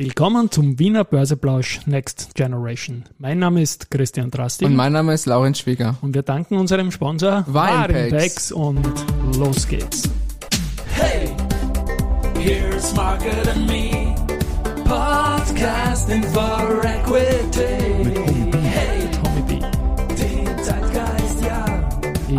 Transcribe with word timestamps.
Willkommen 0.00 0.50
zum 0.50 0.78
Wiener 0.78 1.04
Börseplausch 1.04 1.80
Next 1.84 2.34
Generation. 2.34 3.04
Mein 3.18 3.38
Name 3.38 3.60
ist 3.60 3.90
Christian 3.90 4.30
Drastig. 4.30 4.66
Und 4.66 4.74
mein 4.74 4.94
Name 4.94 5.12
ist 5.12 5.26
Laurenz 5.26 5.58
Schwieger. 5.58 5.98
Und 6.00 6.14
wir 6.14 6.22
danken 6.22 6.56
unserem 6.56 6.90
Sponsor 6.90 7.44
Warenpacks. 7.46 8.50
und 8.50 8.80
los 9.36 9.68
geht's. 9.68 10.08
Hey, 10.94 11.36
here's 12.38 12.94
Market 12.94 13.46
and 13.46 13.66
Me, 13.66 14.14
podcasting 14.86 16.24
for 16.32 16.82
equity. 16.82 17.89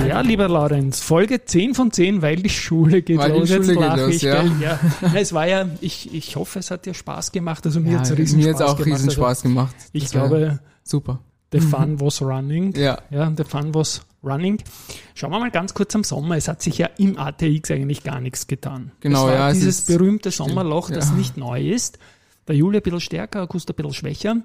Ja. 0.08 0.22
Lieber 0.22 0.48
Laurenz, 0.48 1.02
Folge 1.02 1.44
10 1.46 1.76
von 1.76 1.92
10, 1.92 2.22
weil 2.22 2.38
die 2.38 2.50
Schule 2.50 3.02
geht 3.02 3.18
Weil 3.18 3.34
die 3.34 3.40
los. 3.40 3.50
Schule 3.50 3.68
geht 3.68 3.76
lach 3.80 3.98
los, 3.98 4.16
ich, 4.16 4.22
ja. 4.24 4.44
ja. 4.44 4.80
Na, 5.02 5.16
Es 5.16 5.34
war 5.34 5.48
ja, 5.48 5.66
ich, 5.82 6.14
ich 6.14 6.36
hoffe, 6.36 6.60
es 6.60 6.72
hat 6.72 6.86
dir 6.86 6.94
Spaß 6.94 7.32
gemacht. 7.32 7.66
Also 7.66 7.80
mir 7.80 7.94
Ja, 7.94 8.00
hat's 8.00 8.16
riesen 8.18 8.40
mir 8.40 8.50
Spaß 8.50 8.62
auch 8.62 8.76
gemacht. 8.78 8.86
riesen 8.88 9.10
Also 9.10 9.22
Spaß 9.22 9.42
gemacht. 9.44 9.76
ich 9.94 10.04
Das 10.04 10.16
war 10.16 10.28
glaube, 10.30 10.60
super. 10.84 11.20
the 11.52 11.60
fun 11.60 12.00
was 12.00 12.22
running. 12.22 12.74
Ja. 12.76 13.00
Ja, 13.10 13.32
the 13.36 13.44
fun 13.44 13.74
was 13.74 14.02
running. 14.24 14.58
Schauen 15.16 15.32
wir 15.32 15.40
mal 15.40 15.52
ganz 15.52 15.74
kurz 15.74 15.96
am 15.96 16.04
Sommer. 16.04 16.38
Es 16.38 16.48
hat 16.48 16.62
sich 16.62 16.78
ja 16.78 16.90
im 16.98 17.18
ATX 17.18 17.72
eigentlich 17.72 18.04
gar 18.04 18.20
nichts 18.22 18.48
getan. 18.48 18.92
Genau, 19.00 19.28
es 19.28 19.34
ja, 19.34 19.50
es 19.50 19.54
Dieses 19.60 19.82
berühmte 19.86 20.32
Sommerloch, 20.32 20.90
das 20.90 21.10
ja. 21.10 21.16
nicht 21.16 21.38
neu 21.38 21.62
ist. 21.70 21.98
Der 22.52 22.58
Juli 22.58 22.80
ein 22.80 22.84
bisschen 22.84 23.00
stärker, 23.00 23.44
August 23.44 23.70
ein 23.70 23.76
bisschen 23.78 23.94
schwächer. 23.94 24.36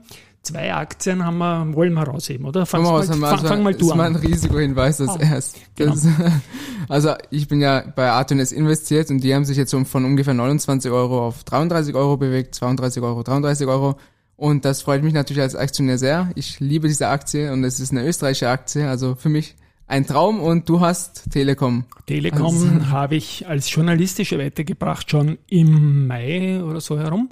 Zwei 0.43 0.73
Aktien 0.73 1.25
haben 1.27 1.39
wir, 1.39 1.75
wollen 1.75 1.93
wir 1.93 2.05
rausheben, 2.05 2.47
oder? 2.47 2.63
Aus, 2.63 2.73
mal, 2.73 2.95
also, 2.95 3.15
fang, 3.15 3.39
fang 3.45 3.63
mal 3.65 3.73
ist 3.73 3.83
du 3.83 3.87
mal 3.89 4.05
ein 4.07 4.15
an. 4.15 4.23
Risikohinweis 4.23 5.01
als 5.01 5.11
Ah, 5.11 5.19
erst. 5.21 5.57
Das, 5.75 6.07
also 6.89 7.15
ich 7.31 7.49
bin 7.49 7.61
ja 7.61 7.83
bei 7.97 8.09
Artones 8.09 8.53
investiert 8.53 9.11
und 9.11 9.25
die 9.25 9.35
haben 9.35 9.45
sich 9.45 9.57
jetzt 9.57 9.75
von 9.75 10.05
ungefähr 10.05 10.35
29 10.35 10.89
Euro 10.93 11.27
auf 11.27 11.43
33 11.43 11.97
Euro 11.97 12.17
bewegt, 12.17 12.55
32 12.55 13.03
Euro, 13.03 13.25
33 13.25 13.67
Euro. 13.67 13.97
Und 14.37 14.65
das 14.65 14.83
freut 14.83 15.03
mich 15.03 15.15
natürlich 15.15 15.43
als 15.43 15.57
Aktionär 15.57 15.99
sehr. 15.99 16.31
Ich 16.37 16.61
liebe 16.61 16.87
diese 16.87 17.09
Aktie 17.09 17.53
und 17.53 17.65
es 17.65 17.81
ist 17.81 17.91
eine 17.91 18.07
österreichische 18.07 18.49
Aktie, 18.49 18.89
also 18.89 19.17
für 19.17 19.31
mich 19.31 19.57
ein 19.89 20.07
Traum 20.07 20.41
und 20.41 20.69
du 20.69 20.79
hast 20.79 21.25
Telekom. 21.33 21.87
Telekom 22.07 22.43
Also- 22.45 22.87
habe 22.91 23.17
ich 23.17 23.49
als 23.49 23.73
journalistische 23.75 24.39
Wette 24.39 24.65
gebracht, 24.65 25.11
schon 25.11 25.39
im 25.49 26.07
Mai 26.07 26.63
oder 26.63 26.81
so 26.81 26.97
herum. 27.01 27.31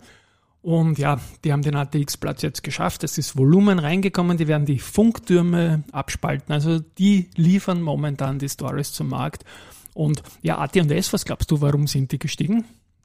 Und 0.64 0.98
ja, 0.98 1.20
die 1.44 1.52
haben 1.52 1.60
den 1.60 1.76
ATX-Platz 1.76 2.40
jetzt 2.40 2.62
geschafft. 2.62 3.04
Es 3.04 3.18
ist 3.18 3.36
Volumen 3.36 3.78
reingekommen, 3.78 4.38
die 4.38 4.48
werden 4.48 4.64
die 4.64 4.78
Funktürme 4.78 5.84
abspalten. 5.92 6.54
Also 6.54 6.78
die 6.78 7.28
liefern 7.36 7.82
momentan 7.82 8.38
die 8.38 8.48
Stories 8.48 8.90
zum 8.92 9.10
Markt. 9.10 9.44
Und 9.92 10.22
ja, 10.40 10.56
AT&S, 10.56 11.12
was 11.12 11.26
glaubst 11.26 11.50
du, 11.50 11.60
warum 11.60 11.86
sind 11.86 12.12
die 12.12 12.18
gestiegen? 12.18 12.64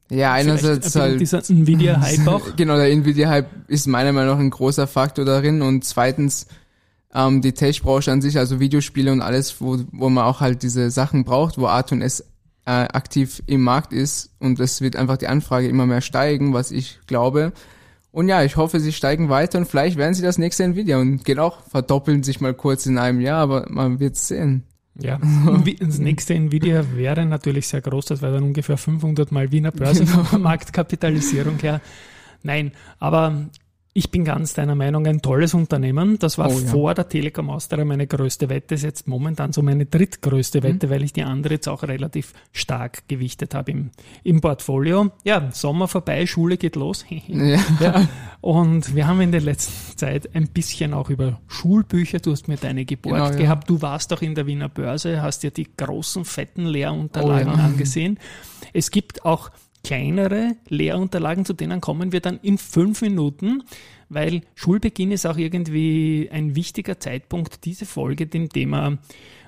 Ja, 0.09 0.31
einerseits 0.31 0.95
ein 0.95 1.01
halt 1.01 1.19
dieser 1.19 1.39
Nvidia-Hype 1.49 2.27
auch. 2.27 2.41
Genau, 2.55 2.77
der 2.77 2.91
Nvidia-Hype 2.91 3.49
ist 3.67 3.87
meiner 3.87 4.13
Meinung 4.13 4.35
nach 4.35 4.39
ein 4.39 4.51
großer 4.51 4.87
Faktor 4.87 5.25
darin 5.25 5.61
und 5.61 5.83
zweitens 5.83 6.47
ähm, 7.13 7.41
die 7.41 7.51
Tech-Branche 7.51 8.09
an 8.09 8.21
sich, 8.21 8.37
also 8.37 8.61
Videospiele 8.61 9.11
und 9.11 9.21
alles, 9.21 9.59
wo, 9.59 9.79
wo 9.91 10.07
man 10.07 10.23
auch 10.23 10.39
halt 10.39 10.63
diese 10.63 10.91
Sachen 10.91 11.25
braucht, 11.25 11.57
wo 11.57 11.67
Arton 11.67 12.01
S 12.01 12.23
äh, 12.69 12.87
aktiv 12.93 13.41
im 13.47 13.63
Markt 13.63 13.93
ist 13.93 14.29
und 14.37 14.59
es 14.59 14.79
wird 14.79 14.95
einfach 14.95 15.17
die 15.17 15.25
Anfrage 15.27 15.67
immer 15.67 15.87
mehr 15.87 16.01
steigen, 16.01 16.53
was 16.53 16.69
ich 16.69 16.99
glaube. 17.07 17.51
Und 18.11 18.27
ja, 18.29 18.43
ich 18.43 18.57
hoffe, 18.57 18.79
sie 18.79 18.91
steigen 18.93 19.27
weiter 19.29 19.57
und 19.57 19.65
vielleicht 19.67 19.97
werden 19.97 20.13
sie 20.13 20.21
das 20.21 20.37
nächste 20.37 20.65
Nvidia 20.65 20.99
und 20.99 21.25
geht 21.25 21.39
auch, 21.39 21.63
verdoppeln 21.63 22.21
sich 22.21 22.41
mal 22.41 22.53
kurz 22.53 22.85
in 22.85 22.99
einem 22.99 23.21
Jahr, 23.21 23.39
aber 23.41 23.65
man 23.69 23.99
wird 23.99 24.17
sehen. 24.17 24.65
Ja, 25.01 25.17
das 25.79 25.97
nächste 25.97 26.35
Nvidia 26.35 26.85
wäre 26.93 27.25
natürlich 27.25 27.67
sehr 27.67 27.81
groß, 27.81 28.05
das 28.05 28.21
wäre 28.21 28.33
dann 28.33 28.43
ungefähr 28.43 28.77
500 28.77 29.31
mal 29.31 29.51
Wiener 29.51 29.71
Börse 29.71 30.05
Genau. 30.05 30.23
von 30.23 30.27
der 30.31 30.39
Marktkapitalisierung 30.39 31.57
her. 31.59 31.81
Nein, 32.43 32.71
aber 32.99 33.47
ich 33.93 34.11
bin 34.11 34.23
ganz 34.23 34.53
deiner 34.53 34.75
Meinung, 34.75 35.05
ein 35.07 35.21
tolles 35.21 35.53
Unternehmen. 35.53 36.19
Das 36.19 36.37
war 36.37 36.49
Oh 36.49 36.59
ja. 36.59 36.67
vor 36.67 36.93
der 36.93 37.09
Telekom 37.09 37.49
Austria 37.49 37.83
meine 37.83 38.05
größte 38.07 38.47
Wette, 38.47 38.75
ist 38.75 38.83
jetzt 38.83 39.07
momentan 39.07 39.51
so 39.51 39.61
meine 39.61 39.85
drittgrößte 39.85 40.61
Wette, 40.63 40.87
Mhm. 40.87 40.91
weil 40.91 41.03
ich 41.03 41.11
die 41.13 41.23
andere 41.23 41.55
jetzt 41.55 41.67
auch 41.67 41.83
relativ 41.83 42.33
stark 42.51 43.07
gewichtet 43.07 43.55
habe 43.55 43.71
im, 43.71 43.89
im 44.23 44.41
Portfolio. 44.41 45.11
Ja, 45.23 45.49
Sommer 45.51 45.87
vorbei, 45.87 46.25
Schule 46.27 46.57
geht 46.57 46.75
los. 46.75 47.05
Ja. 47.27 47.59
Ja. 47.79 48.07
Und 48.41 48.95
wir 48.95 49.05
haben 49.07 49.19
in 49.21 49.31
der 49.33 49.41
letzten 49.41 49.97
Zeit 49.97 50.33
ein 50.33 50.47
bisschen 50.47 50.93
auch 50.93 51.09
über 51.09 51.41
Schulbücher, 51.47 52.19
du 52.19 52.31
hast 52.31 52.47
mir 52.47 52.55
deine 52.57 52.85
geborgt 52.85 53.15
Genau, 53.17 53.29
ja. 53.31 53.35
gehabt, 53.35 53.69
du 53.69 53.81
warst 53.81 54.13
auch 54.13 54.21
in 54.21 54.35
der 54.35 54.45
Wiener 54.47 54.69
Börse, 54.69 55.21
hast 55.21 55.43
dir 55.43 55.51
die 55.51 55.67
großen, 55.75 56.23
fetten 56.25 56.65
Lehrunterlagen 56.67 57.53
Oh, 57.53 57.57
angesehen. 57.57 58.17
Es 58.71 58.91
gibt 58.91 59.25
auch 59.25 59.49
kleinere 59.83 60.55
Lehrunterlagen, 60.67 61.45
zu 61.45 61.53
denen 61.53 61.81
kommen 61.81 62.11
wir 62.11 62.21
dann 62.21 62.39
in 62.41 62.57
fünf 62.57 63.01
Minuten, 63.01 63.63
weil 64.09 64.41
Schulbeginn 64.55 65.11
ist 65.11 65.25
auch 65.25 65.37
irgendwie 65.37 66.29
ein 66.31 66.55
wichtiger 66.55 66.99
Zeitpunkt, 66.99 67.65
diese 67.65 67.85
Folge 67.85 68.27
dem 68.27 68.49
Thema 68.49 68.97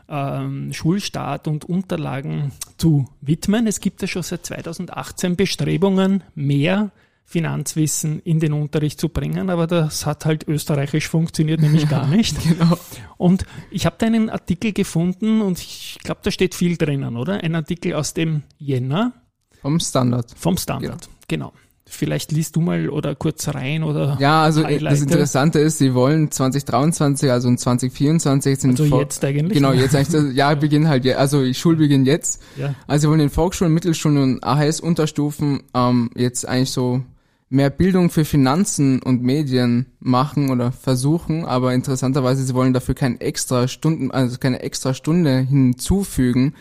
ähm, 0.08 0.74
Schulstart 0.74 1.48
und 1.48 1.66
Unterlagen 1.66 2.52
zu 2.78 3.08
widmen. 3.22 3.66
Es 3.66 3.80
gibt 3.80 4.02
ja 4.02 4.08
schon 4.08 4.24
seit 4.24 4.46
2018 4.46 5.36
Bestrebungen, 5.36 6.24
mehr 6.36 6.92
Finanzwissen 7.32 8.20
in 8.20 8.42
den 8.42 8.52
Unterricht 8.52 9.00
zu 9.00 9.08
bringen, 9.08 9.50
aber 9.50 9.66
das 9.66 10.06
hat 10.06 10.26
halt 10.26 10.48
österreichisch 10.50 11.08
funktioniert 11.08 11.62
nämlich 11.62 11.88
gar 11.88 12.06
nicht. 12.16 12.38
Genau. 12.44 12.78
Und 13.18 13.46
ich 13.72 13.86
habe 13.86 13.96
da 13.98 14.06
einen 14.06 14.30
Artikel 14.30 14.74
gefunden 14.74 15.42
und 15.42 15.58
ich 15.60 15.98
glaube, 16.04 16.20
da 16.24 16.32
steht 16.32 16.56
viel 16.56 16.76
drinnen, 16.76 17.16
oder? 17.16 17.42
Ein 17.42 17.56
Artikel 17.56 17.94
aus 17.94 18.14
dem 18.14 18.44
Jänner 18.58 19.14
Vom 19.62 19.80
Standard. 19.80 20.28
vom 20.38 20.58
Standard. 20.58 21.08
Genau. 21.28 21.54
Vielleicht 21.94 22.32
liest 22.32 22.56
du 22.56 22.62
mal 22.62 22.88
oder 22.90 23.16
kurz 23.16 23.50
rein 23.50 23.84
oder 23.84 24.16
Ja, 24.20 24.44
also 24.44 24.62
äh, 24.62 24.66
Highlighte. 24.66 24.86
das 24.96 25.02
Interessante 25.02 25.60
ist, 25.60 25.78
sie 25.80 25.94
wollen 25.94 26.32
2023, 26.32 27.30
also 27.30 27.50
in 27.50 27.58
2024 27.58 28.60
sind 28.60 28.72
also 28.72 28.86
vor- 28.86 29.02
jetzt 29.02 29.24
eigentlich. 29.26 29.54
Genau, 29.58 29.74
jetzt 29.74 29.94
eigentlich 29.94 30.08
das 30.10 30.34
Jahrbeginn 30.34 30.88
halt, 30.88 31.04
je- 31.04 31.16
also 31.16 31.52
Schulbeginn 31.54 32.06
jetzt. 32.06 32.42
Ja. 32.56 32.76
Also 32.88 33.02
sie 33.02 33.10
wollen 33.10 33.20
in 33.20 33.30
Volksschulen, 33.30 33.74
Mittelschulen 33.74 34.18
und 34.18 34.44
AHS-Unterstufen 34.44 35.64
ähm, 35.74 36.10
jetzt 36.16 36.48
eigentlich 36.48 36.72
so 36.72 37.02
mehr 37.50 37.70
Bildung 37.70 38.10
für 38.10 38.24
Finanzen 38.24 39.02
und 39.02 39.22
Medien 39.22 39.88
machen 40.00 40.50
oder 40.50 40.72
versuchen, 40.72 41.44
aber 41.44 41.74
interessanterweise 41.74 42.44
sie 42.46 42.54
wollen 42.54 42.72
dafür 42.74 42.96
keine 42.96 43.20
extra 43.20 43.68
Stunden, 43.68 44.12
also 44.12 44.38
keine 44.38 44.62
extra 44.62 44.94
Stunde 44.94 45.40
hinzufügen, 45.40 46.54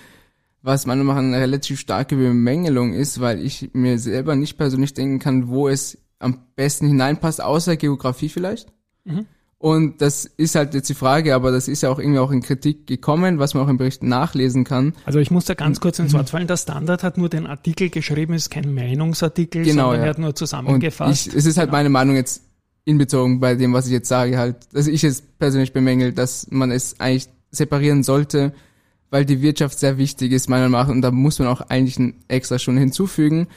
was 0.63 0.87
meiner 0.87 1.05
Meinung 1.05 1.31
nach 1.31 1.35
eine 1.37 1.43
relativ 1.43 1.81
starke 1.81 2.17
Bemängelung 2.17 2.93
ist, 2.93 3.21
weil 3.21 3.41
ich 3.41 3.71
mir 3.73 3.99
selber 3.99 4.37
nicht 4.37 4.59
persönlich 4.59 4.95
denken 4.95 5.19
kann, 5.19 5.49
wo 5.49 5.69
es 5.69 5.99
am 6.19 6.39
besten 6.57 6.87
hineinpasst, 6.87 7.43
außer 7.43 7.77
Geografie 7.77 8.29
vielleicht. 8.29 8.69
Mhm. 9.05 9.27
Und 9.57 10.01
das 10.01 10.25
ist 10.25 10.55
halt 10.55 10.73
jetzt 10.73 10.89
die 10.89 10.95
Frage, 10.95 11.35
aber 11.35 11.51
das 11.51 11.69
ist 11.69 11.83
ja 11.83 11.91
auch 11.91 11.99
irgendwie 11.99 12.19
auch 12.19 12.31
in 12.31 12.41
Kritik 12.41 12.87
gekommen, 12.87 13.39
was 13.39 13.53
man 13.53 13.63
auch 13.65 13.69
im 13.69 13.77
Bericht 13.77 14.03
nachlesen 14.03 14.65
kann. 14.65 14.95
Also 15.05 15.19
ich 15.19 15.31
muss 15.31 15.45
da 15.45 15.53
ganz 15.53 15.81
kurz 15.81 15.99
Mhm. 15.99 16.07
ins 16.07 16.15
Wort 16.15 16.31
fallen. 16.31 16.47
Der 16.47 16.57
Standard 16.57 17.03
hat 17.03 17.19
nur 17.19 17.29
den 17.29 17.47
Artikel 17.47 17.91
geschrieben, 17.91 18.33
ist 18.33 18.49
kein 18.51 18.75
Meinungsartikel, 18.75 19.63
Genau, 19.65 19.83
sondern 19.91 20.01
ja. 20.01 20.07
er 20.07 20.11
hat 20.11 20.19
nur 20.19 20.35
zusammengefasst. 20.35 21.27
ich, 21.29 21.35
es 21.35 21.45
ist 21.45 21.59
halt 21.59 21.71
meine 21.73 21.91
Meinung 21.91 22.17
jetzt 22.17 22.43
inbezogen 22.87 23.39
bei 23.41 23.55
dem, 23.55 23.75
was 23.75 23.85
ich 23.87 23.93
jetzt 23.93 24.09
sage, 24.09 24.39
halt, 24.39 24.57
dass 24.73 24.87
ich 24.87 25.05
es 25.05 25.21
persönlich 25.21 25.75
bemängel, 25.75 26.13
dass 26.15 26.47
man 26.51 26.71
es 26.71 26.99
eigentlich 26.99 27.29
separieren 27.51 28.03
sollte, 28.03 28.55
weil 29.11 29.25
die 29.25 29.43
Wirtschaft 29.43 29.79
sehr 29.79 29.99
wichtig 29.99 30.33
ist, 30.33 30.49
meiner 30.49 30.69
Meinung 30.69 30.87
nach, 30.87 30.93
und 30.95 31.03
da 31.03 31.11
muss 31.11 31.39
man 31.39 31.49
auch 31.49 31.63
eigentlich 31.63 31.99
eine 31.99 32.15
extra 32.29 32.59
Stunde 32.59 32.81
hinzufügen. 32.81 33.49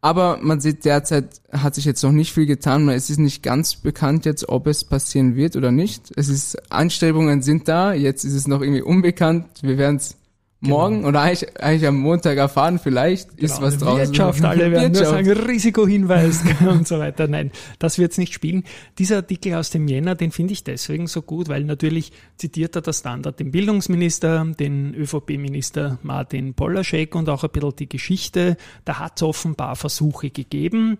Aber 0.00 0.38
man 0.40 0.60
sieht 0.60 0.84
derzeit 0.84 1.40
hat 1.50 1.74
sich 1.74 1.84
jetzt 1.84 2.04
noch 2.04 2.12
nicht 2.12 2.32
viel 2.32 2.46
getan. 2.46 2.84
Man- 2.84 2.94
Es 2.94 3.10
ist 3.10 3.18
nicht 3.18 3.42
ganz 3.42 3.74
bekannt 3.74 4.26
jetzt, 4.26 4.48
ob 4.48 4.68
es 4.68 4.84
passieren 4.84 5.34
wird 5.34 5.56
oder 5.56 5.72
nicht. 5.72 6.12
Es 6.14 6.28
ist 6.28 6.70
Anstrebungen 6.70 7.42
sind 7.42 7.66
da. 7.66 7.92
Jetzt 7.94 8.22
ist 8.22 8.34
es 8.34 8.46
noch 8.46 8.60
irgendwie 8.60 8.82
unbekannt. 8.82 9.46
Wir 9.62 9.76
werden 9.76 9.96
es 9.96 10.16
morgen 10.60 11.04
oder 11.04 11.20
eigentlich, 11.20 11.56
eigentlich 11.60 11.86
am 11.86 11.98
Montag 11.98 12.36
erfahren. 12.36 12.78
Vielleicht 12.78 13.32
ist 13.34 13.56
Genau, 13.56 13.66
was 13.66 13.78
draußen. 13.78 13.98
Wirtschaft, 14.08 14.44
alle 14.44 14.70
werden 14.70 14.92
nur 14.92 15.00
Wirtschaft. 15.02 15.26
sagen, 15.26 15.30
Risikohinweis 15.30 16.42
und 16.68 16.88
so 16.88 16.98
weiter. 16.98 17.28
Nein, 17.28 17.52
das 17.78 17.98
wird's 17.98 18.18
nicht 18.18 18.32
spielen. 18.32 18.64
Dieser 18.98 19.16
Artikel 19.16 19.54
aus 19.54 19.70
dem 19.70 19.86
Jänner, 19.86 20.14
den 20.14 20.32
finde 20.32 20.52
ich 20.52 20.64
deswegen 20.64 21.06
so 21.06 21.22
gut, 21.22 21.48
weil 21.48 21.64
natürlich 21.64 22.12
zitiert 22.36 22.74
er 22.76 22.82
der 22.82 22.92
Standard 22.92 23.38
den 23.38 23.50
Bildungsminister, 23.50 24.44
den 24.58 24.94
ÖVP-Minister 24.94 25.98
Martin 26.02 26.54
Polaschek 26.54 27.14
und 27.14 27.28
auch 27.28 27.44
ein 27.44 27.50
bisschen 27.50 27.76
die 27.76 27.88
Geschichte. 27.88 28.56
Da 28.84 28.98
hat's 28.98 29.22
offenbar 29.22 29.76
Versuche 29.76 30.30
gegeben, 30.30 30.98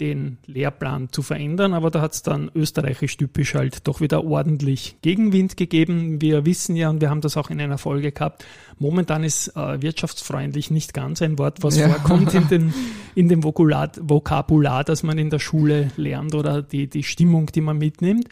den 0.00 0.38
Lehrplan 0.46 1.08
zu 1.10 1.22
verändern, 1.22 1.72
aber 1.72 1.90
da 1.90 2.00
hat's 2.00 2.22
dann 2.22 2.50
österreichisch 2.54 3.16
typisch 3.16 3.54
halt 3.54 3.86
doch 3.88 4.00
wieder 4.00 4.24
ordentlich 4.24 4.96
Gegenwind 5.02 5.56
gegeben. 5.56 6.20
Wir 6.20 6.44
wissen 6.44 6.76
ja, 6.76 6.90
und 6.90 7.00
wir 7.00 7.08
haben 7.10 7.20
das 7.22 7.36
auch 7.36 7.50
in 7.50 7.60
einer 7.60 7.78
Folge 7.78 8.12
gehabt, 8.12 8.44
momentan 8.78 9.24
ist 9.24 9.48
äh, 9.56 9.80
wirtschaftsfreundlich 9.80 10.70
nicht 10.70 10.92
ganz 10.94 11.22
ein 11.22 11.38
Wort, 11.38 11.62
was 11.62 11.76
Ja. 11.76 11.88
vorkommt 11.88 12.34
in, 12.34 12.48
den, 12.48 12.74
in 13.14 13.28
dem 13.28 13.42
Vokular, 13.42 13.90
Vokabular, 14.00 14.84
das 14.84 15.02
man 15.02 15.18
in 15.18 15.30
der 15.30 15.38
Schule 15.38 15.90
lernt 15.96 16.34
oder 16.34 16.62
die, 16.62 16.88
die 16.88 17.02
Stimmung, 17.02 17.46
die 17.46 17.60
man 17.62 17.78
mitnimmt. 17.78 18.28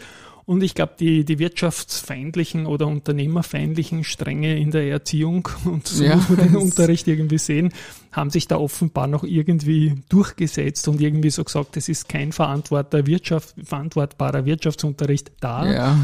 Und 0.47 0.63
ich 0.63 0.75
glaube, 0.75 0.93
die, 1.01 1.25
die 1.25 1.39
wirtschaftsfeindlichen 1.39 2.67
oder 2.67 2.87
unternehmerfeindlichen 2.87 4.05
Stränge 4.05 4.59
in 4.59 4.71
der 4.71 4.89
Erziehung 4.91 5.49
und 5.65 5.87
so 5.87 6.05
Ja, 6.05 6.17
muss 6.17 6.29
man 6.29 6.39
den 6.39 6.57
Unterricht 6.57 7.09
irgendwie 7.09 7.39
sehen, 7.39 7.73
haben 8.13 8.31
sich 8.31 8.47
da 8.47 8.57
offenbar 8.57 9.07
noch 9.07 9.25
irgendwie 9.25 9.95
durchgesetzt 10.09 10.87
und 10.89 11.01
irgendwie 11.01 11.31
so 11.31 11.45
gesagt, 11.45 11.77
es 11.77 11.89
ist 11.89 12.09
kein 12.09 12.33
verantwortbarer, 12.33 13.07
Wirtschaft, 13.07 13.55
verantwortbarer 13.63 14.45
Wirtschaftsunterricht 14.45 15.33
da 15.41 15.73
Ja. 15.73 15.99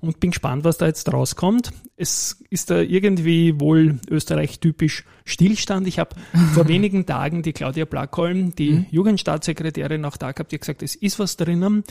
und 0.00 0.18
bin 0.20 0.30
gespannt, 0.32 0.64
was 0.64 0.76
da 0.78 0.86
jetzt 0.86 1.12
rauskommt. 1.12 1.70
Es 1.96 2.42
ist 2.50 2.70
da 2.70 2.80
irgendwie 2.80 3.58
wohl 3.60 4.00
Österreich-typisch 4.10 5.04
Stillstand. 5.24 5.86
Ich 5.86 5.98
habe 6.00 6.16
vor 6.54 6.66
wenigen 6.68 7.06
Tagen 7.06 7.42
die 7.42 7.52
Claudia 7.52 7.84
Blackholm, 7.84 8.54
die 8.56 8.86
Jugendstaatssekretärin, 8.90 10.04
auch 10.04 10.16
da 10.16 10.32
gehabt, 10.32 10.50
die 10.52 10.56
hat 10.56 10.62
gesagt, 10.62 10.82
es 10.82 10.96
ist 10.96 11.18
was 11.18 11.36
drinnen. 11.36 11.84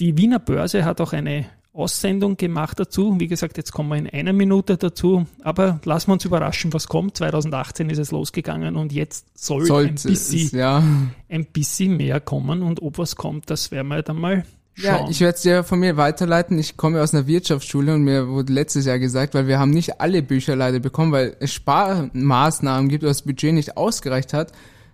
Die 0.00 0.16
Wiener 0.16 0.40
Börse 0.40 0.84
hat 0.84 1.00
auch 1.00 1.12
eine 1.12 1.46
Aussendung 1.72 2.36
gemacht 2.36 2.78
dazu. 2.78 3.18
Wie 3.18 3.26
gesagt, 3.26 3.56
jetzt 3.56 3.72
kommen 3.72 3.90
wir 3.90 3.96
in 3.96 4.08
einer 4.08 4.32
Minute 4.32 4.76
dazu. 4.76 5.26
Aber 5.42 5.80
lassen 5.84 6.08
wir 6.08 6.14
uns 6.14 6.24
überraschen, 6.24 6.72
was 6.72 6.88
kommt. 6.88 7.16
2018 7.16 7.90
ist 7.90 7.98
es 7.98 8.10
losgegangen 8.12 8.76
und 8.76 8.92
jetzt 8.92 9.26
soll 9.38 9.62
ein 9.62 9.66
Sollte 9.66 9.94
es, 9.94 10.02
bisschen, 10.04 10.58
ja. 10.58 10.82
ein 11.28 11.46
bisschen 11.46 11.96
mehr 11.96 12.20
kommen. 12.20 12.62
Und 12.62 12.80
ob 12.82 12.98
was 12.98 13.16
kommt, 13.16 13.50
das 13.50 13.70
werden 13.72 13.88
wir 13.88 14.02
dann 14.02 14.20
mal 14.20 14.44
schauen. 14.74 15.06
Ja, 15.06 15.08
ich 15.10 15.20
werde 15.20 15.34
es 15.34 15.42
dir 15.42 15.64
von 15.64 15.80
mir 15.80 15.96
weiterleiten. 15.96 16.58
Ich 16.58 16.76
komme 16.76 17.02
aus 17.02 17.12
einer 17.12 17.26
Wirtschaftsschule 17.26 17.94
und 17.94 18.02
mir 18.02 18.28
wurde 18.28 18.52
letztes 18.52 18.86
Jahr 18.86 19.00
gesagt, 19.00 19.34
weil 19.34 19.48
wir 19.48 19.58
haben 19.58 19.70
nicht 19.70 20.00
alle 20.00 20.22
Bücher 20.22 20.54
leider 20.54 20.78
bekommen, 20.78 21.10
weil 21.10 21.36
es 21.40 21.52
Sparmaßnahmen 21.52 22.88
gibt 22.88 23.02
oder 23.02 23.10
das 23.10 23.22
Budget 23.22 23.52
nicht 23.52 23.76
ausgereicht 23.76 24.32
hat. 24.32 24.52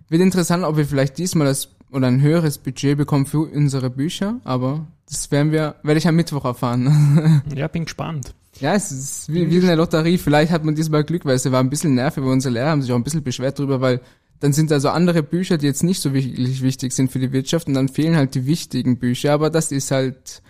Wird 0.09 0.23
interessant, 0.23 0.65
ob 0.65 0.77
wir 0.77 0.87
vielleicht 0.87 1.19
diesmal 1.19 1.47
das 1.47 1.69
oder 1.93 2.07
ein 2.07 2.21
höheres 2.21 2.59
Budget 2.59 2.97
bekommen 2.97 3.27
für 3.27 3.41
unsere 3.41 3.91
Bücher, 3.91 4.41
aber 4.45 4.87
das 5.09 5.31
werden 5.31 5.53
wir, 5.53 5.77
werde 5.83 5.99
ich 5.99 6.07
am 6.07 6.17
Mittwoch 6.17 6.45
erfahren. 6.45 7.43
ja, 7.55 7.69
bin 7.69 7.85
gespannt. 7.85 8.35
ja, 8.61 8.75
es 8.75 8.93
ist 8.93 9.33
wie, 9.33 9.51
wie 9.51 9.59
eine 9.59 9.75
Lotterie. 9.75 10.19
Vielleicht 10.19 10.53
hat 10.53 10.65
man 10.65 10.75
diesmal 10.75 11.05
Glück, 11.05 11.25
weil 11.25 11.35
es 11.35 11.51
war 11.51 11.61
ein 11.61 11.71
bisschen 11.71 11.95
nervig, 11.95 12.23
weil 12.23 12.31
unsere 12.31 12.55
Lehrer 12.55 12.71
haben 12.71 12.83
sich 12.83 12.93
auch 12.93 12.97
ein 12.97 13.05
bisschen 13.05 13.23
beschwert 13.23 13.59
drüber, 13.59 13.81
weil 13.81 14.01
dann 14.41 14.53
sind 14.53 14.71
da 14.71 14.81
so 14.81 14.89
andere 14.89 15.23
Bücher, 15.23 15.59
die 15.59 15.67
jetzt 15.67 15.83
nicht 15.83 16.01
so 16.01 16.15
wirklich 16.15 16.63
wichtig 16.63 16.93
sind 16.93 17.11
für 17.11 17.19
die 17.19 17.33
Wirtschaft 17.33 17.69
und 17.69 17.75
dann 17.75 17.89
fehlen 17.89 18.17
halt 18.17 18.35
die 18.35 18.47
wichtigen 18.47 18.99
Bücher, 18.99 19.33
aber 19.33 19.51
das 19.51 19.71
ist 19.71 19.91
halt 19.91 20.43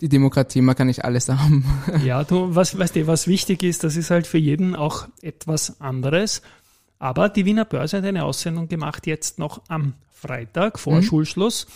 die 0.00 0.08
Demokratie, 0.08 0.60
man 0.60 0.76
kann 0.76 0.86
nicht 0.86 1.04
alles 1.04 1.28
haben. 1.28 1.64
Ja, 2.04 2.22
du, 2.24 2.54
was, 2.54 2.78
weißt 2.78 2.96
du, 2.96 3.06
was 3.06 3.26
wichtig 3.26 3.62
ist, 3.62 3.84
das 3.84 3.96
ist 3.96 4.10
halt 4.10 4.26
für 4.26 4.38
jeden 4.38 4.76
auch 4.76 5.08
etwas 5.22 5.80
anderes. 5.80 6.42
Aber 6.98 7.28
die 7.28 7.44
Wiener 7.44 7.64
Börse 7.64 7.98
hat 7.98 8.04
eine 8.04 8.24
Aussendung 8.24 8.68
gemacht, 8.68 9.06
jetzt 9.06 9.38
noch 9.38 9.62
am 9.68 9.94
Freitag 10.10 10.78
vor 10.78 11.02
Schulschluss. 11.02 11.66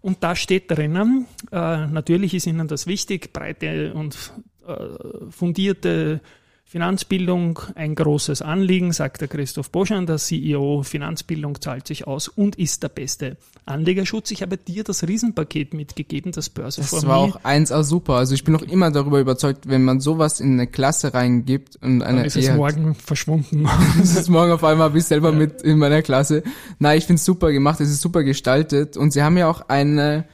Und 0.00 0.22
da 0.22 0.34
steht 0.34 0.70
drinnen, 0.70 1.26
äh, 1.52 1.86
natürlich 1.86 2.32
ist 2.32 2.46
Ihnen 2.46 2.68
das 2.68 2.86
wichtig, 2.86 3.32
breite 3.32 3.92
und 3.92 4.32
äh, 4.66 5.30
fundierte 5.30 6.20
Finanzbildung 6.70 7.58
ein 7.74 7.96
großes 7.96 8.42
Anliegen, 8.42 8.92
sagt 8.92 9.22
der 9.22 9.26
Christoph 9.26 9.72
Boschan, 9.72 10.06
der 10.06 10.18
CEO. 10.18 10.84
Finanzbildung 10.84 11.60
zahlt 11.60 11.88
sich 11.88 12.06
aus 12.06 12.28
und 12.28 12.54
ist 12.54 12.84
der 12.84 12.90
beste 12.90 13.38
Anlegerschutz. 13.66 14.30
Ich 14.30 14.40
habe 14.42 14.56
dir 14.56 14.84
das 14.84 15.02
Riesenpaket 15.02 15.74
mitgegeben, 15.74 16.30
das 16.30 16.48
Börse 16.48 16.82
Das 16.82 17.04
war 17.04 17.16
auch 17.16 17.40
1A 17.40 17.82
super. 17.82 18.14
Also 18.14 18.34
ich 18.34 18.44
bin 18.44 18.52
noch 18.52 18.62
immer 18.62 18.92
darüber 18.92 19.18
überzeugt, 19.18 19.68
wenn 19.68 19.82
man 19.82 19.98
sowas 19.98 20.38
in 20.38 20.52
eine 20.52 20.68
Klasse 20.68 21.12
reingibt 21.12 21.74
und 21.82 22.02
eine 22.02 22.18
Dann 22.18 22.26
ist 22.26 22.36
es 22.36 22.54
morgen 22.54 22.94
verschwunden. 22.94 23.68
Es 24.00 24.14
ist 24.14 24.28
morgen 24.28 24.52
auf 24.52 24.62
einmal 24.62 24.96
ich 24.96 25.06
selber 25.06 25.32
mit 25.32 25.62
in 25.62 25.76
meiner 25.76 26.02
Klasse. 26.02 26.44
Nein, 26.78 26.98
ich 26.98 27.04
finde 27.04 27.18
es 27.18 27.24
super 27.24 27.50
gemacht, 27.50 27.80
es 27.80 27.90
ist 27.90 28.00
super 28.00 28.22
gestaltet 28.22 28.96
und 28.96 29.12
sie 29.12 29.24
haben 29.24 29.36
ja 29.36 29.50
auch 29.50 29.62
eine 29.62 30.24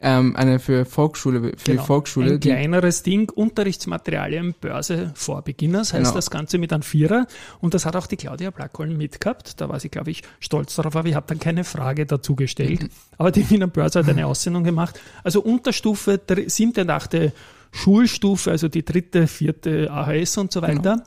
ähm, 0.00 0.36
eine 0.36 0.58
für 0.60 0.84
Volksschule 0.84 1.40
für 1.40 1.50
Genau. 1.64 1.82
die 1.82 1.86
Volksschule, 1.86 2.32
Ein 2.34 2.40
kleineres 2.40 3.02
Ding, 3.02 3.30
Unterrichtsmaterialien, 3.30 4.54
Börse 4.60 5.10
vor 5.14 5.42
Beginners 5.42 5.92
heißt 5.92 6.04
Genau. 6.04 6.14
das 6.14 6.30
Ganze 6.30 6.58
mit 6.58 6.72
einem 6.72 6.82
Vierer. 6.82 7.26
Und 7.60 7.74
das 7.74 7.84
hat 7.84 7.96
auch 7.96 8.06
die 8.06 8.16
Claudia 8.16 8.50
Blackholm 8.50 8.96
mitgehabt. 8.96 9.60
Da 9.60 9.68
war 9.68 9.80
sie, 9.80 9.88
glaube 9.88 10.10
ich, 10.10 10.22
stolz 10.40 10.74
darauf, 10.76 10.94
aber 10.96 11.08
ich 11.08 11.14
habe 11.14 11.26
dann 11.28 11.38
keine 11.40 11.64
Frage 11.64 12.06
dazu 12.06 12.36
gestellt. 12.36 12.88
Aber 13.16 13.30
die 13.32 13.48
Wiener 13.50 13.66
Börse 13.66 13.98
hat 14.00 14.08
eine 14.08 14.26
Aussendung 14.26 14.64
gemacht. 14.64 15.00
Also 15.24 15.40
Unterstufe, 15.42 16.20
siebte 16.46 16.82
und 16.82 16.90
achte 16.90 17.32
Schulstufe, 17.72 18.50
also 18.50 18.68
die 18.68 18.84
dritte, 18.84 19.26
vierte 19.26 19.90
AHS 19.90 20.38
und 20.38 20.52
so 20.52 20.62
weiter. 20.62 21.04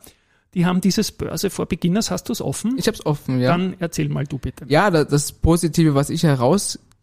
Die 0.53 0.65
haben 0.65 0.81
dieses 0.81 1.11
Börse 1.13 1.49
vor 1.49 1.65
Beginners. 1.65 2.11
Hast 2.11 2.27
du 2.27 2.33
es 2.33 2.41
offen? 2.41 2.71
Genau. 2.71 2.79
ich 2.79 2.87
hab's 2.87 3.05
offen, 3.05 3.39
ja. 3.39 3.51
Dann 3.51 3.75
erzähl 3.79 4.09
mal 4.09 4.25
du 4.25 4.37
bitte. 4.37 4.65
Ja, 4.67 4.91
da- 4.91 5.05
das 5.05 5.31
Positive, 5.31 5.95
was 5.95 6.09
ich 6.09 6.23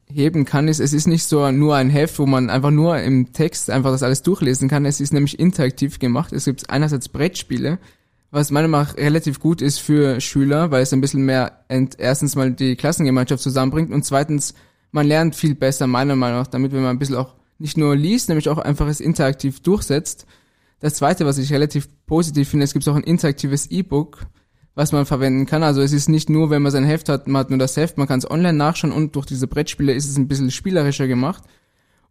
herausheben 0.08 0.44
kann, 0.44 0.68
ist, 0.68 0.80
es 0.80 0.92
ist 0.92 1.06
nicht 1.06 1.24
so 1.24 1.50
nur 1.50 1.76
ein 1.76 1.90
Heft, 1.90 2.18
wo 2.18 2.26
man 2.26 2.50
einfach 2.50 2.70
nur 2.70 2.98
im 3.00 3.32
Text 3.32 3.70
einfach 3.70 3.90
das 3.90 4.02
alles 4.02 4.22
durchlesen 4.22 4.68
kann. 4.68 4.84
Es 4.84 5.00
ist 5.00 5.12
nämlich 5.12 5.38
interaktiv 5.38 5.98
gemacht. 5.98 6.32
Es 6.32 6.44
gibt 6.46 6.70
einerseits 6.70 7.08
Brettspiele, 7.08 7.78
was 8.30 8.50
meiner 8.50 8.68
Meinung 8.68 8.86
nach 8.88 8.96
relativ 8.96 9.40
gut 9.40 9.62
ist 9.62 9.78
für 9.78 10.20
Schüler, 10.20 10.70
weil 10.70 10.82
es 10.82 10.92
ein 10.92 11.00
bisschen 11.00 11.24
mehr 11.24 11.64
erstens 11.68 12.36
mal 12.36 12.52
die 12.52 12.76
Klassengemeinschaft 12.76 13.42
zusammenbringt 13.42 13.92
und 13.92 14.04
zweitens 14.04 14.54
man 14.90 15.06
lernt 15.06 15.36
viel 15.36 15.54
besser 15.54 15.86
meiner 15.86 16.16
Meinung 16.16 16.40
nach, 16.40 16.46
damit 16.46 16.72
wenn 16.72 16.82
man 16.82 16.96
ein 16.96 16.98
bisschen 16.98 17.16
auch 17.16 17.34
nicht 17.58 17.76
nur 17.76 17.94
liest, 17.94 18.28
nämlich 18.28 18.48
auch 18.48 18.58
einfach 18.58 18.86
es 18.88 19.00
interaktiv 19.00 19.60
durchsetzt. 19.60 20.26
Das 20.80 20.94
zweite, 20.94 21.26
was 21.26 21.38
ich 21.38 21.52
relativ 21.52 21.88
positiv 22.06 22.48
finde, 22.48 22.64
es 22.64 22.72
gibt 22.72 22.88
auch 22.88 22.94
ein 22.94 23.02
interaktives 23.02 23.70
E-Book, 23.70 24.26
was 24.78 24.92
man 24.92 25.06
verwenden 25.06 25.44
kann. 25.44 25.64
Also 25.64 25.82
es 25.82 25.92
ist 25.92 26.08
nicht 26.08 26.30
nur, 26.30 26.50
wenn 26.50 26.62
man 26.62 26.70
sein 26.70 26.84
Heft 26.84 27.08
hat, 27.08 27.26
man 27.26 27.40
hat 27.40 27.50
nur 27.50 27.58
das 27.58 27.76
Heft, 27.76 27.98
man 27.98 28.06
kann 28.06 28.20
es 28.20 28.30
online 28.30 28.52
nachschauen 28.56 28.92
und 28.92 29.16
durch 29.16 29.26
diese 29.26 29.48
Brettspiele 29.48 29.92
ist 29.92 30.08
es 30.08 30.16
ein 30.16 30.28
bisschen 30.28 30.52
spielerischer 30.52 31.08
gemacht. 31.08 31.42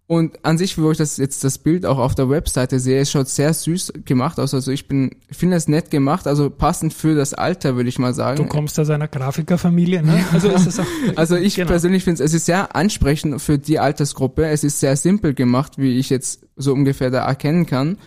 Und 0.05 0.43
an 0.45 0.57
sich, 0.57 0.77
wo 0.77 0.91
ich 0.91 0.97
das 0.97 1.15
jetzt 1.17 1.43
das 1.45 1.57
Bild 1.57 1.85
auch 1.85 1.97
auf 1.97 2.13
der 2.15 2.29
Webseite 2.29 2.79
sehe, 2.79 2.99
es 2.99 3.09
schaut 3.11 3.27
sehr 3.29 3.53
süß 3.53 3.93
gemacht 4.05 4.37
aus. 4.39 4.53
Also 4.53 4.71
ich 4.71 4.87
bin, 4.89 5.11
finde 5.31 5.55
es 5.57 5.67
nett 5.69 5.91
gemacht, 5.91 6.27
also 6.27 6.49
passend 6.49 6.93
für 6.93 7.15
das 7.15 7.33
Alter, 7.33 7.75
würde 7.77 7.87
ich 7.89 7.99
mal 7.99 8.09
Du 8.11 8.15
sagen. 8.15 8.49
kommst 8.49 8.77
aus 8.79 8.89
einer 8.89 9.07
Grafikerfamilie, 9.07 10.03
ne? 10.03 10.23
Also 10.33 10.49
ist 10.49 10.67
das 10.67 10.79
auch, 10.79 10.85
Also 11.15 11.35
ich 11.37 11.55
Genau. 11.55 11.67
persönlich 11.69 12.03
finde 12.03 12.21
es, 12.23 12.29
es 12.31 12.35
ist 12.35 12.45
sehr 12.47 12.75
ansprechend 12.75 13.41
für 13.41 13.57
die 13.57 13.79
Altersgruppe. 13.79 14.45
Es 14.45 14.63
ist 14.65 14.79
sehr 14.81 14.95
simpel 14.97 15.33
gemacht, 15.33 15.73
wie 15.77 15.97
ich 15.97 16.09
jetzt 16.09 16.45
so 16.57 16.73
ungefähr 16.73 17.11
da 17.11 17.25
erkennen 17.25 17.65
kann. 17.65 17.97